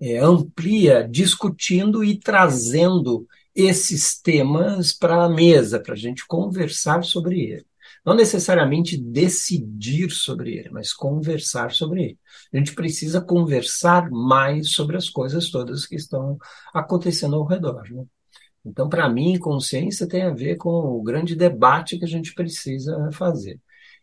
é, 0.00 0.18
amplia 0.18 1.06
discutindo 1.08 2.04
e 2.04 2.18
trazendo 2.18 3.26
esses 3.54 4.20
temas 4.20 4.92
para 4.92 5.24
a 5.24 5.28
mesa, 5.28 5.80
para 5.80 5.94
a 5.94 5.96
gente 5.96 6.26
conversar 6.26 7.02
sobre 7.02 7.40
ele. 7.40 7.66
Não 8.04 8.14
necessariamente 8.14 8.96
decidir 8.96 10.10
sobre 10.10 10.58
ele, 10.58 10.70
mas 10.70 10.92
conversar 10.92 11.72
sobre 11.72 12.02
ele. 12.04 12.18
A 12.52 12.56
gente 12.56 12.74
precisa 12.74 13.20
conversar 13.20 14.10
mais 14.10 14.70
sobre 14.72 14.96
as 14.96 15.08
coisas 15.08 15.50
todas 15.50 15.86
que 15.86 15.96
estão 15.96 16.38
acontecendo 16.72 17.34
ao 17.34 17.44
redor. 17.44 17.82
Né? 17.90 18.04
Então, 18.64 18.88
para 18.88 19.08
mim, 19.08 19.38
consciência 19.38 20.08
tem 20.08 20.22
a 20.22 20.30
ver 20.32 20.56
com 20.56 20.70
o 20.70 21.02
grande 21.02 21.34
debate 21.34 21.98
que 21.98 22.04
a 22.04 22.08
gente 22.08 22.34
precisa 22.34 23.10
fazer. 23.12 23.60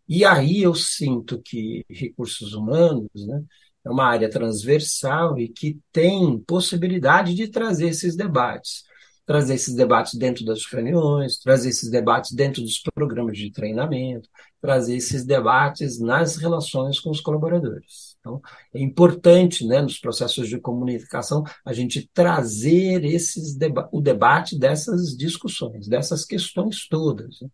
E 0.07 0.25
aí 0.25 0.61
eu 0.61 0.75
sinto 0.75 1.41
que 1.41 1.85
recursos 1.89 2.53
humanos, 2.53 3.09
né, 3.15 3.43
é 3.85 3.89
uma 3.89 4.05
área 4.05 4.29
transversal 4.29 5.37
e 5.37 5.49
que 5.49 5.79
tem 5.91 6.39
possibilidade 6.39 7.35
de 7.35 7.47
trazer 7.47 7.89
esses 7.89 8.15
debates. 8.15 8.83
Trazer 9.25 9.55
esses 9.55 9.73
debates 9.73 10.15
dentro 10.15 10.43
das 10.43 10.65
reuniões, 10.65 11.39
trazer 11.39 11.69
esses 11.69 11.89
debates 11.89 12.33
dentro 12.33 12.61
dos 12.61 12.79
programas 12.79 13.37
de 13.37 13.51
treinamento, 13.51 14.27
trazer 14.61 14.97
esses 14.97 15.25
debates 15.25 15.99
nas 15.99 16.35
relações 16.35 16.99
com 16.99 17.09
os 17.09 17.21
colaboradores. 17.21 18.17
Então, 18.19 18.41
é 18.73 18.81
importante, 18.81 19.65
né, 19.65 19.81
nos 19.81 19.97
processos 19.97 20.47
de 20.49 20.59
comunicação, 20.59 21.43
a 21.65 21.71
gente 21.71 22.09
trazer 22.13 23.03
esses 23.05 23.55
deba 23.55 23.89
o 23.91 24.01
debate 24.01 24.57
dessas 24.57 25.15
discussões, 25.15 25.87
dessas 25.87 26.25
questões 26.25 26.87
todas. 26.87 27.41
Né? 27.41 27.49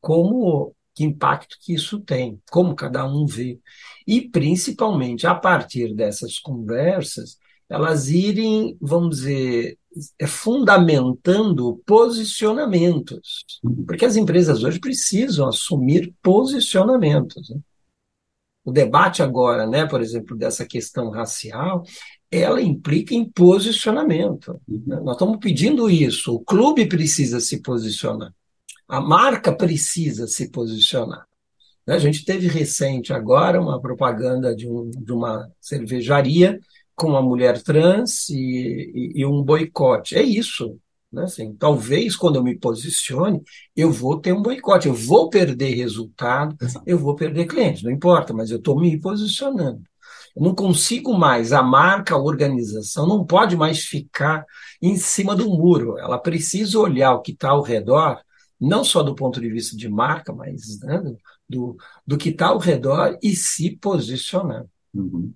Como 0.00 0.74
que 0.98 1.04
impacto 1.04 1.56
que 1.60 1.72
isso 1.72 2.00
tem, 2.00 2.42
como 2.50 2.74
cada 2.74 3.06
um 3.06 3.24
vê. 3.24 3.60
E, 4.04 4.28
principalmente, 4.28 5.28
a 5.28 5.34
partir 5.34 5.94
dessas 5.94 6.40
conversas, 6.40 7.38
elas 7.68 8.08
irem, 8.08 8.76
vamos 8.80 9.18
dizer, 9.18 9.78
é, 10.18 10.26
fundamentando 10.26 11.80
posicionamentos. 11.86 13.44
Porque 13.86 14.04
as 14.04 14.16
empresas 14.16 14.64
hoje 14.64 14.80
precisam 14.80 15.46
assumir 15.46 16.12
posicionamentos. 16.20 17.48
Né? 17.48 17.60
O 18.64 18.72
debate 18.72 19.22
agora, 19.22 19.68
né, 19.68 19.86
por 19.86 20.00
exemplo, 20.00 20.36
dessa 20.36 20.66
questão 20.66 21.10
racial, 21.10 21.84
ela 22.28 22.60
implica 22.60 23.14
em 23.14 23.24
posicionamento. 23.24 24.60
Né? 24.66 24.98
Nós 25.00 25.14
estamos 25.14 25.38
pedindo 25.38 25.88
isso, 25.88 26.34
o 26.34 26.40
clube 26.40 26.88
precisa 26.88 27.38
se 27.38 27.62
posicionar. 27.62 28.34
A 28.88 29.00
marca 29.00 29.52
precisa 29.52 30.26
se 30.26 30.50
posicionar. 30.50 31.26
A 31.86 31.98
gente 31.98 32.24
teve 32.24 32.48
recente 32.48 33.12
agora 33.12 33.60
uma 33.60 33.80
propaganda 33.80 34.54
de, 34.54 34.68
um, 34.68 34.90
de 34.90 35.12
uma 35.12 35.50
cervejaria 35.60 36.58
com 36.94 37.08
uma 37.08 37.22
mulher 37.22 37.62
trans 37.62 38.28
e, 38.28 38.34
e, 38.34 39.20
e 39.20 39.26
um 39.26 39.42
boicote. 39.42 40.16
É 40.16 40.22
isso. 40.22 40.78
Né? 41.12 41.24
Assim, 41.24 41.54
talvez 41.54 42.16
quando 42.16 42.36
eu 42.36 42.42
me 42.42 42.58
posicione, 42.58 43.42
eu 43.74 43.90
vou 43.90 44.20
ter 44.20 44.32
um 44.32 44.42
boicote, 44.42 44.88
eu 44.88 44.94
vou 44.94 45.30
perder 45.30 45.74
resultado, 45.74 46.56
eu 46.86 46.98
vou 46.98 47.14
perder 47.14 47.46
clientes, 47.46 47.82
não 47.82 47.90
importa, 47.90 48.34
mas 48.34 48.50
eu 48.50 48.58
estou 48.58 48.78
me 48.78 48.98
posicionando. 49.00 49.82
Eu 50.36 50.42
não 50.42 50.54
consigo 50.54 51.14
mais, 51.14 51.52
a 51.52 51.62
marca, 51.62 52.14
a 52.14 52.22
organização 52.22 53.06
não 53.06 53.24
pode 53.24 53.56
mais 53.56 53.80
ficar 53.80 54.44
em 54.80 54.96
cima 54.96 55.34
do 55.34 55.48
muro, 55.48 55.98
ela 55.98 56.18
precisa 56.18 56.78
olhar 56.78 57.12
o 57.14 57.22
que 57.22 57.32
está 57.32 57.50
ao 57.50 57.62
redor 57.62 58.20
não 58.60 58.84
só 58.84 59.02
do 59.02 59.14
ponto 59.14 59.40
de 59.40 59.48
vista 59.48 59.76
de 59.76 59.88
marca, 59.88 60.32
mas 60.32 60.80
né, 60.80 61.02
do, 61.48 61.76
do 62.06 62.18
que 62.18 62.30
está 62.30 62.48
ao 62.48 62.58
redor 62.58 63.18
e 63.22 63.34
se 63.34 63.76
posicionar. 63.76 64.66
Uhum. 64.92 65.32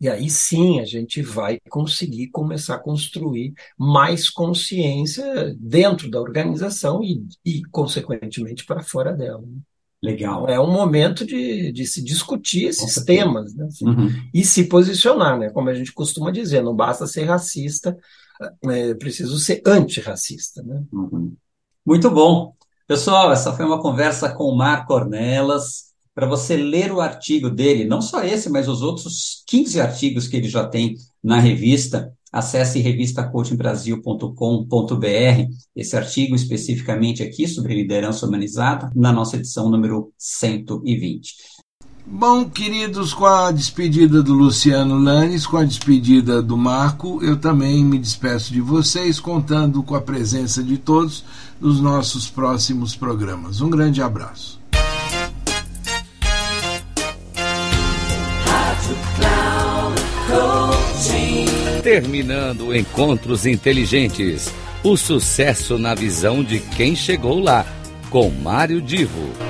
E 0.00 0.08
aí 0.08 0.30
sim 0.30 0.80
a 0.80 0.84
gente 0.84 1.20
vai 1.20 1.60
conseguir 1.68 2.28
começar 2.28 2.76
a 2.76 2.78
construir 2.78 3.52
mais 3.76 4.30
consciência 4.30 5.54
dentro 5.58 6.10
da 6.10 6.18
organização 6.18 7.04
e, 7.04 7.22
e 7.44 7.62
consequentemente, 7.70 8.64
para 8.64 8.82
fora 8.82 9.12
dela. 9.12 9.42
Né? 9.42 9.58
Legal. 10.02 10.48
É 10.48 10.58
um 10.58 10.72
momento 10.72 11.26
de, 11.26 11.70
de 11.72 11.86
se 11.86 12.02
discutir 12.02 12.64
esses 12.64 13.04
temas 13.04 13.54
né? 13.54 13.66
Assim, 13.66 13.84
uhum. 13.84 14.08
e 14.32 14.42
se 14.42 14.64
posicionar, 14.64 15.38
né? 15.38 15.50
como 15.50 15.68
a 15.68 15.74
gente 15.74 15.92
costuma 15.92 16.30
dizer, 16.30 16.62
não 16.62 16.74
basta 16.74 17.06
ser 17.06 17.24
racista, 17.24 17.98
é 18.64 18.94
preciso 18.94 19.38
ser 19.38 19.60
antirracista. 19.66 20.62
Né? 20.62 20.82
Uhum. 20.90 21.36
Muito 21.84 22.10
bom. 22.10 22.54
Pessoal, 22.90 23.30
essa 23.30 23.52
foi 23.52 23.64
uma 23.64 23.80
conversa 23.80 24.34
com 24.34 24.46
o 24.46 24.56
Marco 24.56 24.92
Ornelas. 24.92 25.92
Para 26.12 26.26
você 26.26 26.56
ler 26.56 26.90
o 26.90 27.00
artigo 27.00 27.48
dele, 27.48 27.84
não 27.84 28.02
só 28.02 28.24
esse, 28.24 28.50
mas 28.50 28.66
os 28.66 28.82
outros 28.82 29.44
15 29.46 29.80
artigos 29.80 30.26
que 30.26 30.36
ele 30.36 30.48
já 30.48 30.66
tem 30.66 30.96
na 31.22 31.38
revista, 31.38 32.12
acesse 32.32 32.80
revistacoachingbrasil.com.br. 32.80 35.54
Esse 35.76 35.96
artigo 35.96 36.34
especificamente 36.34 37.22
aqui 37.22 37.46
sobre 37.46 37.76
liderança 37.76 38.26
humanizada, 38.26 38.90
na 38.92 39.12
nossa 39.12 39.36
edição 39.36 39.70
número 39.70 40.12
120. 40.18 41.59
Bom, 42.12 42.44
queridos, 42.44 43.14
com 43.14 43.24
a 43.24 43.52
despedida 43.52 44.20
do 44.20 44.34
Luciano 44.34 44.98
Lanes, 44.98 45.46
com 45.46 45.56
a 45.56 45.64
despedida 45.64 46.42
do 46.42 46.56
Marco, 46.56 47.22
eu 47.22 47.36
também 47.36 47.84
me 47.84 48.00
despeço 48.00 48.52
de 48.52 48.60
vocês, 48.60 49.20
contando 49.20 49.80
com 49.80 49.94
a 49.94 50.00
presença 50.00 50.60
de 50.60 50.76
todos 50.76 51.24
nos 51.60 51.80
nossos 51.80 52.28
próximos 52.28 52.96
programas. 52.96 53.60
Um 53.60 53.70
grande 53.70 54.02
abraço. 54.02 54.58
Terminando 61.84 62.74
Encontros 62.74 63.46
Inteligentes. 63.46 64.52
O 64.82 64.96
sucesso 64.96 65.78
na 65.78 65.94
visão 65.94 66.42
de 66.42 66.58
quem 66.58 66.96
chegou 66.96 67.38
lá, 67.38 67.64
com 68.10 68.28
Mário 68.30 68.82
Divo. 68.82 69.49